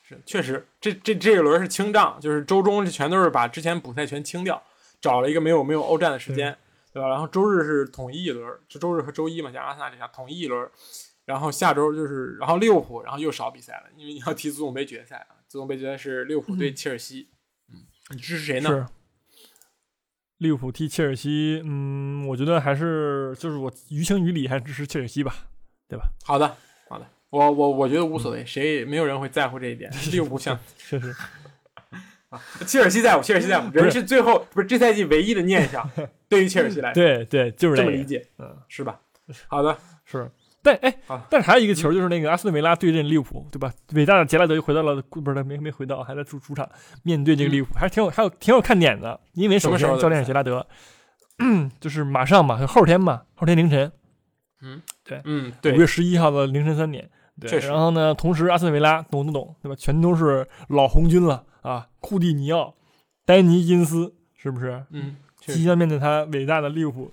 [0.04, 4.62] 是确实，这这这一轮是清账，就是周中这全都是把之前补赛全清掉，
[5.00, 6.58] 找了一个没有没有欧战的时间，
[6.92, 7.08] 对吧？
[7.08, 10.70] 然后周日是统一一轮，就周日和周一嘛，加上阿森纳这下统一一轮。
[11.24, 15.36] 然后下周就是，然后利物浦，然后又少比赛了，因为你要踢足总杯决赛啊。
[15.48, 17.30] 足总杯决赛是利物浦对切尔西，
[17.70, 18.90] 嗯，你支持谁呢？
[20.40, 20.44] 是。
[20.44, 25.34] 利物浦踢切尔西，嗯，我觉得还是就是我于情于理还是支持切尔西吧，
[25.88, 26.06] 对吧？
[26.24, 26.56] 好的，
[26.88, 29.92] 好的，我我我觉得无所谓，谁也没有人会在乎这一点。
[30.12, 31.16] 利物浦想确实，
[32.30, 35.90] 啊，切尔西在乎，切尔西在乎，人是最后不是这赛季唯一的念想，
[36.30, 39.00] 对于切尔西来说，对对，就是这么理解，嗯，是吧？
[39.48, 40.30] 好的，是。
[40.68, 43.72] 但哎好，但是还有一个球，就是那个阿斯顿维拉对阵利物浦，对吧？
[43.94, 46.70] 伟大的杰拉德又回到了，不是没没回到，还在主主场
[47.04, 49.18] 面对这个利物浦，还是挺有还有挺有看点的。
[49.34, 50.68] 因为首什么时候教练是杰拉德，
[51.80, 53.90] 就是马上嘛，后天嘛，后天凌晨，
[54.62, 57.10] 嗯，对嗯对，五月，十一号的凌晨三点。
[57.40, 59.76] 对然后呢，同时阿斯顿维拉懂不懂，对吧？
[59.76, 62.74] 全都是老红军了啊，库蒂尼奥、
[63.26, 64.84] 丹尼金斯，是不是？
[64.90, 67.12] 嗯，即将面对他伟大的利物浦。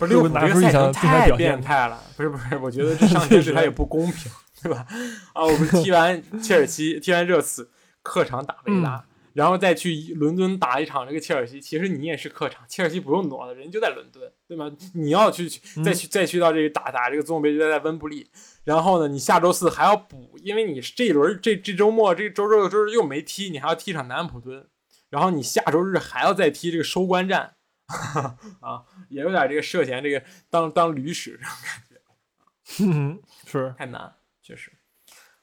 [0.00, 4.32] 不是利物浦拿出一这个赛程太变态了，不是不是，我觉得这上天对他也不公平，
[4.62, 4.86] 对吧？
[5.34, 7.68] 啊，我们踢完切尔西，踢完热刺，
[8.02, 9.04] 客场打维拉，
[9.34, 14.72] 然后再去伦敦打一场这个切尔西，其实你也是客场，切尔西不用挪了，人就在伦敦，对吗？
[14.94, 15.46] 你要去
[15.84, 18.26] 再去再去到这个打打这个足总杯决赛在温布利，
[18.64, 24.66] 然后呢，你下周四还要补，因为你这一轮这这周末这周六周日又没踢，你还要踢场南安普敦，
[25.10, 27.52] 然后你下周日还要再踢这个收官战，
[28.60, 34.72] 啊，也有点这个涉嫌这个当当驴使这种感觉，嗯， 是，太难，确实，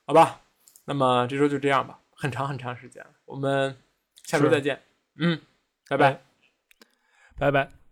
[0.06, 0.42] 好吧，
[0.86, 3.78] 那么这周就这样吧，很长很长时间了，我们
[4.24, 4.82] 下周再见，
[5.16, 5.42] 嗯，
[5.90, 5.98] 拜。
[5.98, 6.22] 拜。
[7.38, 7.87] 拜拜。